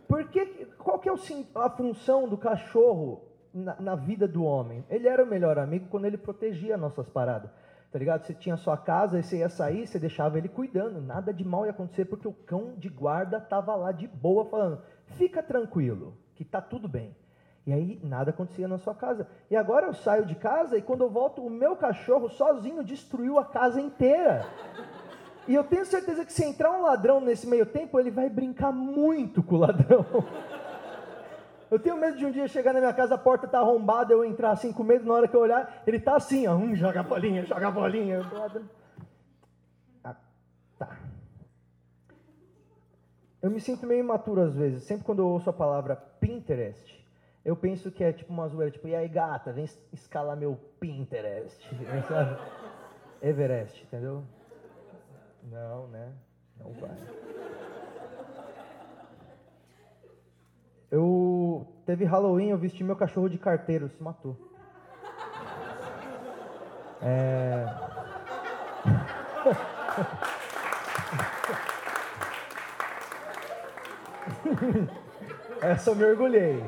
porque, 0.07 0.67
qual 0.79 0.99
que 0.99 1.09
é 1.09 1.13
o, 1.13 1.19
a 1.55 1.71
função 1.71 2.29
do 2.29 2.37
cachorro 2.37 3.23
na, 3.53 3.81
na, 3.81 3.95
vida 3.95 4.29
do 4.29 4.45
homem? 4.45 4.85
Ele 4.91 5.09
era 5.09 5.25
o 5.25 5.27
melhor 5.27 5.59
amigo 5.59 5.87
quando 5.89 6.07
ele 6.07 6.19
protegia 6.19 6.77
nossas 6.77 7.09
paradas. 7.09 7.51
Tá 7.91 7.99
ligado? 7.99 8.27
Você 8.27 8.35
tinha 8.35 8.57
sua 8.57 8.77
casa 8.77 9.19
e 9.19 9.23
você 9.23 9.39
ia 9.39 9.49
sair, 9.49 9.87
você 9.87 9.99
deixava 9.99 10.37
ele 10.37 10.49
cuidando. 10.49 11.01
Nada 11.01 11.33
de 11.33 11.45
mal 11.45 11.65
ia 11.65 11.71
acontecer 11.71 12.05
porque 12.05 12.29
o 12.29 12.33
cão 12.33 12.75
de 12.77 12.91
guarda 12.91 13.41
tava 13.41 13.75
lá 13.75 13.93
de 13.93 14.07
boa 14.07 14.45
falando: 14.45 14.83
fica 15.17 15.43
tranquilo, 15.43 16.15
que 16.35 16.45
tá 16.45 16.61
tudo 16.61 16.87
bem. 16.87 17.17
E 17.69 17.73
aí 17.73 18.01
nada 18.03 18.31
acontecia 18.31 18.67
na 18.67 18.79
sua 18.79 18.95
casa. 18.95 19.29
E 19.51 19.55
agora 19.55 19.89
eu 19.89 19.93
saio 19.93 20.25
de 20.25 20.35
casa 20.35 20.79
e 20.79 20.81
quando 20.81 21.05
eu 21.05 21.11
volto, 21.11 21.45
o 21.45 21.51
meu 21.51 21.77
cachorro 21.77 22.31
sozinho 22.31 22.83
destruiu 22.83 23.39
a 23.39 23.45
casa 23.45 23.79
inteira. 23.79 24.47
E 25.47 25.55
eu 25.55 25.63
tenho 25.63 25.85
certeza 25.85 26.25
que 26.25 26.33
se 26.33 26.43
entrar 26.43 26.71
um 26.71 26.81
ladrão 26.81 27.21
nesse 27.21 27.47
meio 27.47 27.67
tempo, 27.67 28.01
ele 28.01 28.11
vai 28.11 28.31
brincar 28.31 28.73
muito 28.73 29.43
com 29.43 29.57
o 29.57 29.59
ladrão. 29.59 30.07
Eu 31.71 31.79
tenho 31.79 31.99
medo 31.99 32.17
de 32.17 32.25
um 32.25 32.31
dia 32.31 32.49
chegar 32.49 32.73
na 32.73 32.81
minha 32.81 32.95
casa, 32.95 33.17
a 33.17 33.19
porta 33.19 33.47
tá 33.47 33.59
arrombada, 33.59 34.15
eu 34.15 34.25
entrar 34.25 34.53
assim 34.53 34.73
com 34.73 34.83
medo, 34.83 35.05
na 35.05 35.13
hora 35.13 35.29
que 35.29 35.37
eu 35.37 35.41
olhar, 35.41 35.83
ele 35.87 36.01
tá 36.01 36.17
assim, 36.17 36.47
ó, 36.47 36.55
hum, 36.55 36.75
joga 36.75 37.03
bolinha, 37.03 37.45
joga 37.45 37.71
bolinha. 37.71 38.23
Ah, 40.03 40.17
tá. 40.79 40.99
Eu 43.43 43.51
me 43.51 43.61
sinto 43.61 43.87
meio 43.87 44.01
imaturo 44.01 44.41
às 44.41 44.55
vezes, 44.55 44.85
sempre 44.85 45.05
quando 45.05 45.19
eu 45.19 45.29
ouço 45.29 45.51
a 45.51 45.53
palavra 45.53 45.95
Pinterest, 45.95 46.98
eu 47.49 47.57
penso 47.57 47.91
que 47.91 48.05
é 48.05 48.13
tipo 48.13 48.31
uma 48.31 48.47
zoeira, 48.47 48.71
tipo, 48.71 48.87
e 48.87 48.95
aí 48.95 49.09
gata, 49.09 49.51
vem 49.51 49.65
escalar 49.91 50.37
meu 50.37 50.61
Pinterest, 50.79 51.67
sabe? 52.07 52.39
Everest, 53.23 53.85
entendeu? 53.85 54.23
Não, 55.45 55.89
né? 55.89 56.13
Não 56.59 56.71
vai. 56.75 56.95
Eu 60.91 61.67
teve 61.87 62.05
Halloween, 62.05 62.51
eu 62.51 62.59
vesti 62.59 62.85
meu 62.85 62.97
cachorro 62.97 63.31
de 63.31 63.39
carteiro, 63.39 63.89
se 63.89 64.03
matou. 64.03 64.37
É... 67.01 67.65
Essa 75.67 75.91
eu 75.91 75.97
me 75.97 76.05
orgulhei. 76.05 76.63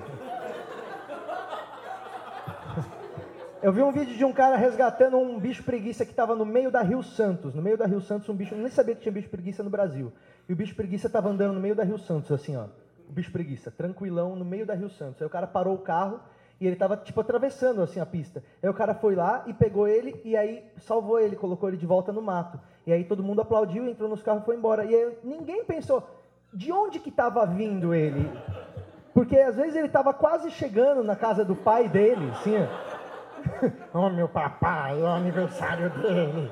Eu 3.63 3.75
vi 3.75 3.83
um 3.83 3.93
vídeo 3.93 4.17
de 4.17 4.25
um 4.25 4.33
cara 4.33 4.57
resgatando 4.57 5.19
um 5.19 5.39
bicho 5.39 5.63
preguiça 5.63 6.07
que 6.07 6.13
estava 6.13 6.35
no 6.35 6.47
meio 6.47 6.71
da 6.71 6.81
Rio 6.81 7.03
Santos. 7.03 7.55
No 7.55 7.61
meio 7.61 7.77
da 7.77 7.85
Rio 7.85 8.01
Santos, 8.01 8.27
um 8.31 8.35
bicho. 8.35 8.55
Eu 8.55 8.59
nem 8.59 8.71
sabia 8.71 8.95
que 8.95 9.03
tinha 9.03 9.13
bicho 9.13 9.29
preguiça 9.29 9.63
no 9.63 9.69
Brasil. 9.69 10.11
E 10.49 10.53
o 10.55 10.57
bicho 10.57 10.75
preguiça 10.75 11.09
estava 11.09 11.29
andando 11.29 11.53
no 11.53 11.61
meio 11.61 11.75
da 11.75 11.85
Rio 11.85 11.99
Santos, 11.99 12.33
assim, 12.33 12.57
ó. 12.57 12.65
O 13.07 13.13
bicho 13.13 13.31
preguiça, 13.31 13.71
tranquilão, 13.71 14.35
no 14.35 14.47
meio 14.47 14.65
da 14.65 14.73
Rio 14.73 14.89
Santos. 14.89 15.21
Aí 15.21 15.27
o 15.27 15.31
cara 15.31 15.47
parou 15.47 15.75
o 15.75 15.79
carro 15.79 16.21
e 16.59 16.65
ele 16.65 16.75
estava, 16.75 16.97
tipo, 16.97 17.21
atravessando, 17.21 17.83
assim, 17.83 18.01
a 18.01 18.07
pista. 18.07 18.43
Aí 18.63 18.69
o 18.71 18.73
cara 18.73 18.95
foi 18.95 19.15
lá 19.15 19.45
e 19.47 19.53
pegou 19.53 19.87
ele 19.87 20.19
e 20.25 20.39
aí 20.39 20.65
salvou 20.79 21.21
ele, 21.21 21.37
colocou 21.37 21.69
ele 21.69 21.77
de 21.77 21.87
volta 21.87 22.11
no 22.13 22.23
mato. 22.23 22.59
E 22.87 22.93
aí 22.95 23.05
todo 23.05 23.23
mundo 23.23 23.43
aplaudiu, 23.43 23.87
entrou 23.87 24.09
nos 24.09 24.23
carros 24.23 24.41
e 24.43 24.47
foi 24.47 24.57
embora. 24.57 24.87
E 24.87 24.95
aí 24.95 25.19
ninguém 25.23 25.67
pensou, 25.67 26.09
de 26.51 26.73
onde 26.73 26.99
que 26.99 27.11
estava 27.11 27.45
vindo 27.45 27.93
ele? 27.93 28.27
Porque 29.13 29.37
às 29.37 29.57
vezes 29.57 29.77
ele 29.77 29.89
estava 29.89 30.15
quase 30.15 30.51
chegando 30.51 31.05
na 31.05 31.15
casa 31.15 31.45
do 31.45 31.55
pai 31.55 31.91
dele, 31.91 32.31
assim, 32.31 32.55
ó. 32.57 33.00
oh, 33.93 34.09
meu 34.11 34.29
papai, 34.29 35.01
é 35.01 35.03
o 35.03 35.07
aniversário 35.07 35.91
dele. 35.91 36.51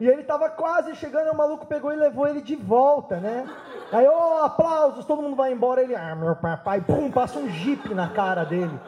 E 0.00 0.08
ele 0.08 0.22
estava 0.22 0.50
quase 0.50 0.94
chegando, 0.96 1.30
o 1.30 1.36
maluco 1.36 1.66
pegou 1.66 1.92
e 1.92 1.96
levou 1.96 2.26
ele 2.26 2.40
de 2.40 2.56
volta, 2.56 3.20
né? 3.20 3.46
Aí, 3.92 4.06
ô, 4.06 4.12
oh, 4.12 4.44
aplausos, 4.44 5.04
todo 5.04 5.22
mundo 5.22 5.36
vai 5.36 5.52
embora. 5.52 5.82
Ele, 5.82 5.94
ah, 5.94 6.16
meu 6.16 6.34
papai, 6.34 6.80
pum, 6.80 7.10
passa 7.10 7.38
um 7.38 7.48
jipe 7.48 7.94
na 7.94 8.08
cara 8.08 8.44
dele. 8.44 8.80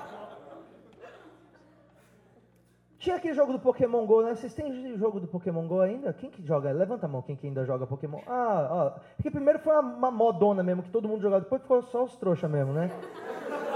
Tinha 2.98 3.16
aquele 3.16 3.34
jogo 3.34 3.52
do 3.52 3.58
Pokémon 3.58 4.06
GO, 4.06 4.22
né? 4.22 4.34
Vocês 4.34 4.54
têm 4.54 4.96
jogo 4.96 5.20
do 5.20 5.28
Pokémon 5.28 5.68
GO 5.68 5.80
ainda? 5.82 6.10
Quem 6.14 6.30
que 6.30 6.42
joga? 6.42 6.72
Levanta 6.72 7.04
a 7.04 7.08
mão, 7.08 7.20
quem 7.20 7.36
que 7.36 7.46
ainda 7.46 7.62
joga 7.64 7.86
Pokémon. 7.86 8.20
Ah, 8.26 8.68
ó. 8.70 8.90
Porque 9.14 9.30
primeiro 9.30 9.58
foi 9.58 9.74
uma, 9.74 9.82
uma 9.82 10.10
modona 10.10 10.62
mesmo, 10.62 10.82
que 10.82 10.90
todo 10.90 11.06
mundo 11.06 11.20
jogava. 11.20 11.42
Depois 11.42 11.60
ficou 11.60 11.82
só 11.82 12.04
os 12.04 12.16
trouxa 12.16 12.48
mesmo, 12.48 12.72
né? 12.72 12.90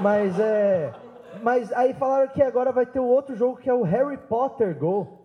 Mas 0.01 0.41
é... 0.41 0.95
Mas 1.43 1.73
aí 1.73 1.95
falaram 1.95 2.29
que 2.29 2.43
agora 2.43 2.73
vai 2.73 2.87
ter 2.87 3.01
o 3.01 3.07
outro 3.07 3.35
jogo 3.37 3.57
que 3.57 3.69
é 3.69 3.75
o 3.75 3.83
Harry 3.83 4.17
Potter 4.17 4.77
Go. 4.77 5.19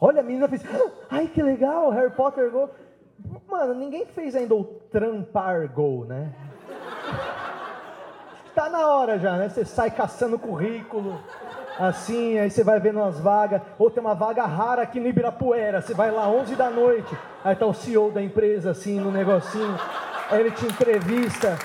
Olha, 0.00 0.20
a 0.20 0.24
menina 0.24 0.48
fez, 0.48 0.62
ah, 0.64 0.90
ai 1.10 1.26
que 1.26 1.42
legal, 1.42 1.90
Harry 1.90 2.10
Potter 2.10 2.50
Go. 2.50 2.68
Mano, 3.48 3.74
ninguém 3.74 4.04
fez 4.06 4.36
ainda 4.36 4.54
o 4.54 4.64
Trampar 4.64 5.68
Go, 5.72 6.04
né? 6.04 6.32
Tá 8.54 8.68
na 8.70 8.86
hora 8.86 9.18
já, 9.18 9.36
né? 9.36 9.48
Você 9.48 9.64
sai 9.64 9.90
caçando 9.90 10.38
currículo, 10.38 11.20
assim, 11.78 12.38
aí 12.38 12.50
você 12.50 12.64
vai 12.64 12.80
vendo 12.80 12.98
umas 12.98 13.20
vagas, 13.20 13.60
ou 13.78 13.90
tem 13.90 14.00
uma 14.00 14.14
vaga 14.14 14.44
rara 14.44 14.82
aqui 14.82 14.98
no 14.98 15.08
Ibirapuera, 15.08 15.82
você 15.82 15.92
vai 15.92 16.10
lá 16.10 16.28
11 16.28 16.54
da 16.56 16.70
noite, 16.70 17.14
aí 17.44 17.54
tá 17.54 17.66
o 17.66 17.74
CEO 17.74 18.10
da 18.10 18.22
empresa 18.22 18.70
assim 18.70 18.98
no 18.98 19.10
negocinho, 19.10 19.78
aí 20.30 20.40
ele 20.40 20.50
te 20.50 20.64
entrevista, 20.64 21.58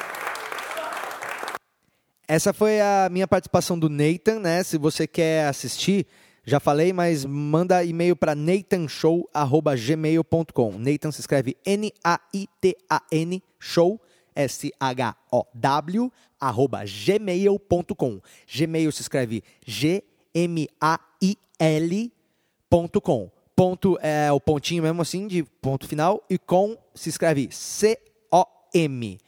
essa 2.32 2.54
foi 2.54 2.80
a 2.80 3.10
minha 3.12 3.28
participação 3.28 3.78
do 3.78 3.90
Nathan, 3.90 4.40
né? 4.40 4.64
Se 4.64 4.78
você 4.78 5.06
quer 5.06 5.48
assistir, 5.48 6.08
já 6.46 6.62
falei, 6.62 6.94
mas 6.94 7.26
manda 7.26 7.84
e-mail 7.84 8.16
para 8.16 8.34
nathanshow@gmail.com. 8.34 10.78
Nathan 10.78 11.12
se 11.12 11.20
escreve 11.20 11.58
N 11.66 11.92
A 12.02 12.22
I 12.34 12.48
T 12.62 12.78
A 12.90 13.02
N 13.12 13.44
show 13.60 14.00
S 14.34 14.72
H 14.80 15.14
O 15.30 15.46
W 15.54 16.10
arroba 16.40 16.86
gmail.com. 16.86 18.22
Gmail 18.48 18.92
se 18.94 19.02
escreve 19.02 19.44
G 19.68 20.02
M 20.34 20.70
A 20.80 21.02
I 21.22 21.38
L.com. 21.60 23.30
Ponto 23.54 24.00
é 24.02 24.32
o 24.32 24.40
pontinho 24.40 24.84
mesmo 24.84 25.02
assim 25.02 25.28
de 25.28 25.44
ponto 25.44 25.86
final 25.86 26.24
e 26.30 26.38
com 26.38 26.78
se 26.96 27.10
escreve 27.10 27.50
C 27.52 28.00
O 28.32 28.46
M 28.74 29.20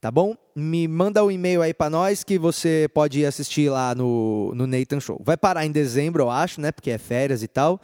tá 0.00 0.10
bom? 0.10 0.34
Me 0.56 0.88
manda 0.88 1.22
um 1.22 1.30
e-mail 1.30 1.60
aí 1.60 1.74
para 1.74 1.90
nós 1.90 2.24
que 2.24 2.38
você 2.38 2.88
pode 2.94 3.24
assistir 3.24 3.70
lá 3.70 3.94
no, 3.94 4.52
no 4.54 4.66
Nathan 4.66 4.98
Show. 4.98 5.20
Vai 5.22 5.36
parar 5.36 5.66
em 5.66 5.70
dezembro, 5.70 6.22
eu 6.22 6.30
acho, 6.30 6.60
né? 6.60 6.72
Porque 6.72 6.90
é 6.90 6.98
férias 6.98 7.42
e 7.42 7.48
tal. 7.48 7.78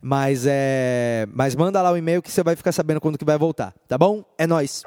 Mas 0.00 0.46
é, 0.46 1.26
mas 1.30 1.54
manda 1.54 1.82
lá 1.82 1.92
o 1.92 1.96
e-mail 1.96 2.22
que 2.22 2.30
você 2.30 2.42
vai 2.42 2.56
ficar 2.56 2.72
sabendo 2.72 3.00
quando 3.00 3.18
que 3.18 3.24
vai 3.24 3.36
voltar, 3.36 3.74
tá 3.86 3.98
bom? 3.98 4.24
É 4.38 4.46
nós. 4.46 4.82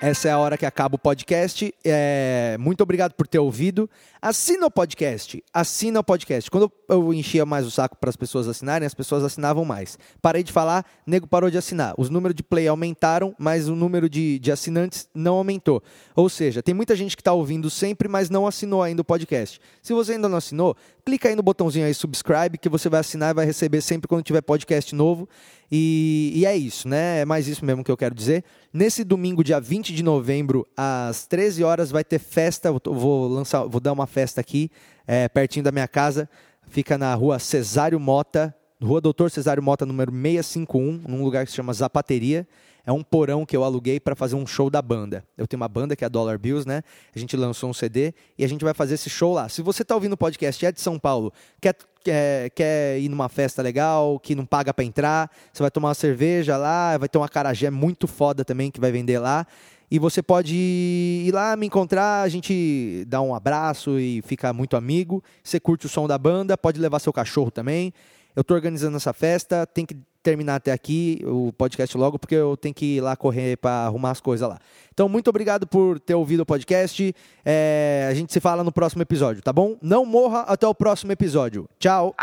Essa 0.00 0.28
é 0.28 0.32
a 0.32 0.38
hora 0.38 0.56
que 0.56 0.64
acaba 0.64 0.94
o 0.94 0.98
podcast. 0.98 1.74
É, 1.84 2.56
muito 2.58 2.82
obrigado 2.82 3.12
por 3.12 3.26
ter 3.26 3.38
ouvido. 3.38 3.90
Assina 4.22 4.66
o 4.66 4.70
podcast, 4.70 5.42
assina 5.50 6.00
o 6.00 6.04
podcast. 6.04 6.50
Quando 6.50 6.70
eu 6.90 7.14
enchia 7.14 7.46
mais 7.46 7.66
o 7.66 7.70
saco 7.70 7.96
para 7.96 8.10
as 8.10 8.16
pessoas 8.16 8.46
assinarem, 8.46 8.84
as 8.84 8.92
pessoas 8.92 9.24
assinavam 9.24 9.64
mais. 9.64 9.98
Parei 10.20 10.42
de 10.42 10.52
falar, 10.52 10.84
nego 11.06 11.26
parou 11.26 11.48
de 11.50 11.56
assinar. 11.56 11.94
Os 11.96 12.10
números 12.10 12.34
de 12.34 12.42
play 12.42 12.68
aumentaram, 12.68 13.34
mas 13.38 13.66
o 13.66 13.74
número 13.74 14.10
de, 14.10 14.38
de 14.38 14.52
assinantes 14.52 15.08
não 15.14 15.36
aumentou. 15.36 15.82
Ou 16.14 16.28
seja, 16.28 16.62
tem 16.62 16.74
muita 16.74 16.94
gente 16.94 17.16
que 17.16 17.22
está 17.22 17.32
ouvindo 17.32 17.70
sempre, 17.70 18.08
mas 18.08 18.28
não 18.28 18.46
assinou 18.46 18.82
ainda 18.82 19.00
o 19.00 19.04
podcast. 19.04 19.58
Se 19.80 19.94
você 19.94 20.12
ainda 20.12 20.28
não 20.28 20.36
assinou, 20.36 20.76
clica 21.02 21.30
aí 21.30 21.34
no 21.34 21.42
botãozinho 21.42 21.86
aí 21.86 21.94
subscribe 21.94 22.58
que 22.58 22.68
você 22.68 22.90
vai 22.90 23.00
assinar 23.00 23.30
e 23.30 23.34
vai 23.34 23.46
receber 23.46 23.80
sempre 23.80 24.06
quando 24.06 24.22
tiver 24.22 24.42
podcast 24.42 24.94
novo. 24.94 25.26
E, 25.72 26.32
e, 26.34 26.46
é 26.46 26.56
isso, 26.56 26.88
né? 26.88 27.20
É 27.20 27.24
mais 27.24 27.46
isso 27.46 27.64
mesmo 27.64 27.84
que 27.84 27.90
eu 27.90 27.96
quero 27.96 28.14
dizer. 28.14 28.44
Nesse 28.72 29.04
domingo, 29.04 29.44
dia 29.44 29.60
20 29.60 29.94
de 29.94 30.02
novembro, 30.02 30.66
às 30.76 31.26
13 31.28 31.62
horas, 31.62 31.92
vai 31.92 32.02
ter 32.02 32.18
festa. 32.18 32.72
Vou 32.72 33.28
lançar, 33.28 33.64
vou 33.66 33.80
dar 33.80 33.92
uma 33.92 34.06
festa 34.10 34.40
aqui, 34.40 34.70
é, 35.06 35.28
pertinho 35.28 35.64
da 35.64 35.72
minha 35.72 35.88
casa. 35.88 36.28
Fica 36.68 36.98
na 36.98 37.14
rua 37.14 37.38
Cesário 37.38 37.98
Mota, 37.98 38.54
rua 38.82 39.00
Doutor 39.00 39.30
Cesário 39.30 39.62
Mota, 39.62 39.86
número 39.86 40.12
651, 40.12 41.08
num 41.08 41.24
lugar 41.24 41.44
que 41.44 41.50
se 41.50 41.56
chama 41.56 41.72
Zapateria 41.72 42.46
é 42.84 42.92
um 42.92 43.02
porão 43.02 43.44
que 43.44 43.56
eu 43.56 43.62
aluguei 43.64 44.00
para 44.00 44.14
fazer 44.14 44.36
um 44.36 44.46
show 44.46 44.70
da 44.70 44.80
banda. 44.80 45.24
Eu 45.36 45.46
tenho 45.46 45.60
uma 45.60 45.68
banda 45.68 45.94
que 45.94 46.04
é 46.04 46.06
a 46.06 46.08
Dollar 46.08 46.38
Bills, 46.38 46.66
né? 46.66 46.82
A 47.14 47.18
gente 47.18 47.36
lançou 47.36 47.70
um 47.70 47.74
CD 47.74 48.14
e 48.38 48.44
a 48.44 48.48
gente 48.48 48.64
vai 48.64 48.74
fazer 48.74 48.94
esse 48.94 49.10
show 49.10 49.32
lá. 49.32 49.48
Se 49.48 49.62
você 49.62 49.82
está 49.82 49.94
ouvindo 49.94 50.14
o 50.14 50.16
podcast 50.16 50.64
e 50.64 50.66
é 50.66 50.72
de 50.72 50.80
São 50.80 50.98
Paulo, 50.98 51.32
quer, 51.60 51.76
quer, 52.02 52.50
quer 52.50 52.98
ir 52.98 53.08
numa 53.08 53.28
festa 53.28 53.62
legal, 53.62 54.18
que 54.18 54.34
não 54.34 54.44
paga 54.44 54.72
para 54.72 54.84
entrar, 54.84 55.30
você 55.52 55.62
vai 55.62 55.70
tomar 55.70 55.88
uma 55.88 55.94
cerveja 55.94 56.56
lá, 56.56 56.96
vai 56.96 57.08
ter 57.08 57.18
uma 57.18 57.28
carajé 57.28 57.70
muito 57.70 58.06
foda 58.06 58.44
também 58.44 58.70
que 58.70 58.80
vai 58.80 58.90
vender 58.90 59.18
lá. 59.18 59.46
E 59.90 59.98
você 59.98 60.22
pode 60.22 60.54
ir 60.54 61.32
lá 61.34 61.56
me 61.56 61.66
encontrar, 61.66 62.22
a 62.22 62.28
gente 62.28 63.04
dá 63.08 63.20
um 63.20 63.34
abraço 63.34 63.98
e 63.98 64.22
fica 64.22 64.52
muito 64.52 64.76
amigo. 64.76 65.22
Você 65.42 65.58
curte 65.58 65.86
o 65.86 65.88
som 65.88 66.06
da 66.06 66.16
banda, 66.16 66.56
pode 66.56 66.80
levar 66.80 67.00
seu 67.00 67.12
cachorro 67.12 67.50
também. 67.50 67.92
Eu 68.36 68.42
estou 68.42 68.54
organizando 68.54 68.96
essa 68.96 69.12
festa, 69.12 69.66
tem 69.66 69.84
que 69.84 69.96
terminar 70.22 70.56
até 70.56 70.70
aqui 70.70 71.20
o 71.24 71.52
podcast 71.52 71.96
logo, 71.96 72.18
porque 72.18 72.34
eu 72.34 72.56
tenho 72.56 72.74
que 72.74 72.96
ir 72.96 73.00
lá 73.00 73.16
correr 73.16 73.56
para 73.56 73.86
arrumar 73.86 74.10
as 74.10 74.20
coisas 74.20 74.48
lá. 74.48 74.58
Então, 74.92 75.08
muito 75.08 75.28
obrigado 75.28 75.66
por 75.66 75.98
ter 75.98 76.14
ouvido 76.14 76.40
o 76.40 76.46
podcast. 76.46 77.14
É, 77.44 78.06
a 78.08 78.14
gente 78.14 78.32
se 78.32 78.38
fala 78.38 78.62
no 78.62 78.70
próximo 78.70 79.02
episódio, 79.02 79.42
tá 79.42 79.52
bom? 79.52 79.76
Não 79.80 80.04
morra 80.04 80.40
até 80.42 80.66
o 80.66 80.74
próximo 80.74 81.10
episódio. 81.10 81.68
Tchau! 81.78 82.14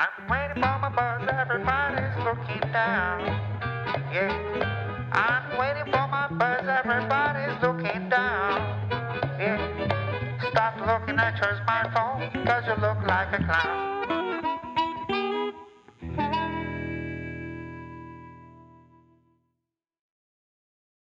Stop 10.51 10.77
looking 10.85 11.17
at 11.17 11.35
your 11.41 11.59
smartphone, 11.65 12.45
cause 12.45 12.63
you 12.67 12.75
look 12.79 13.01
like 13.07 13.33
a 13.33 13.43
clown. 13.43 13.96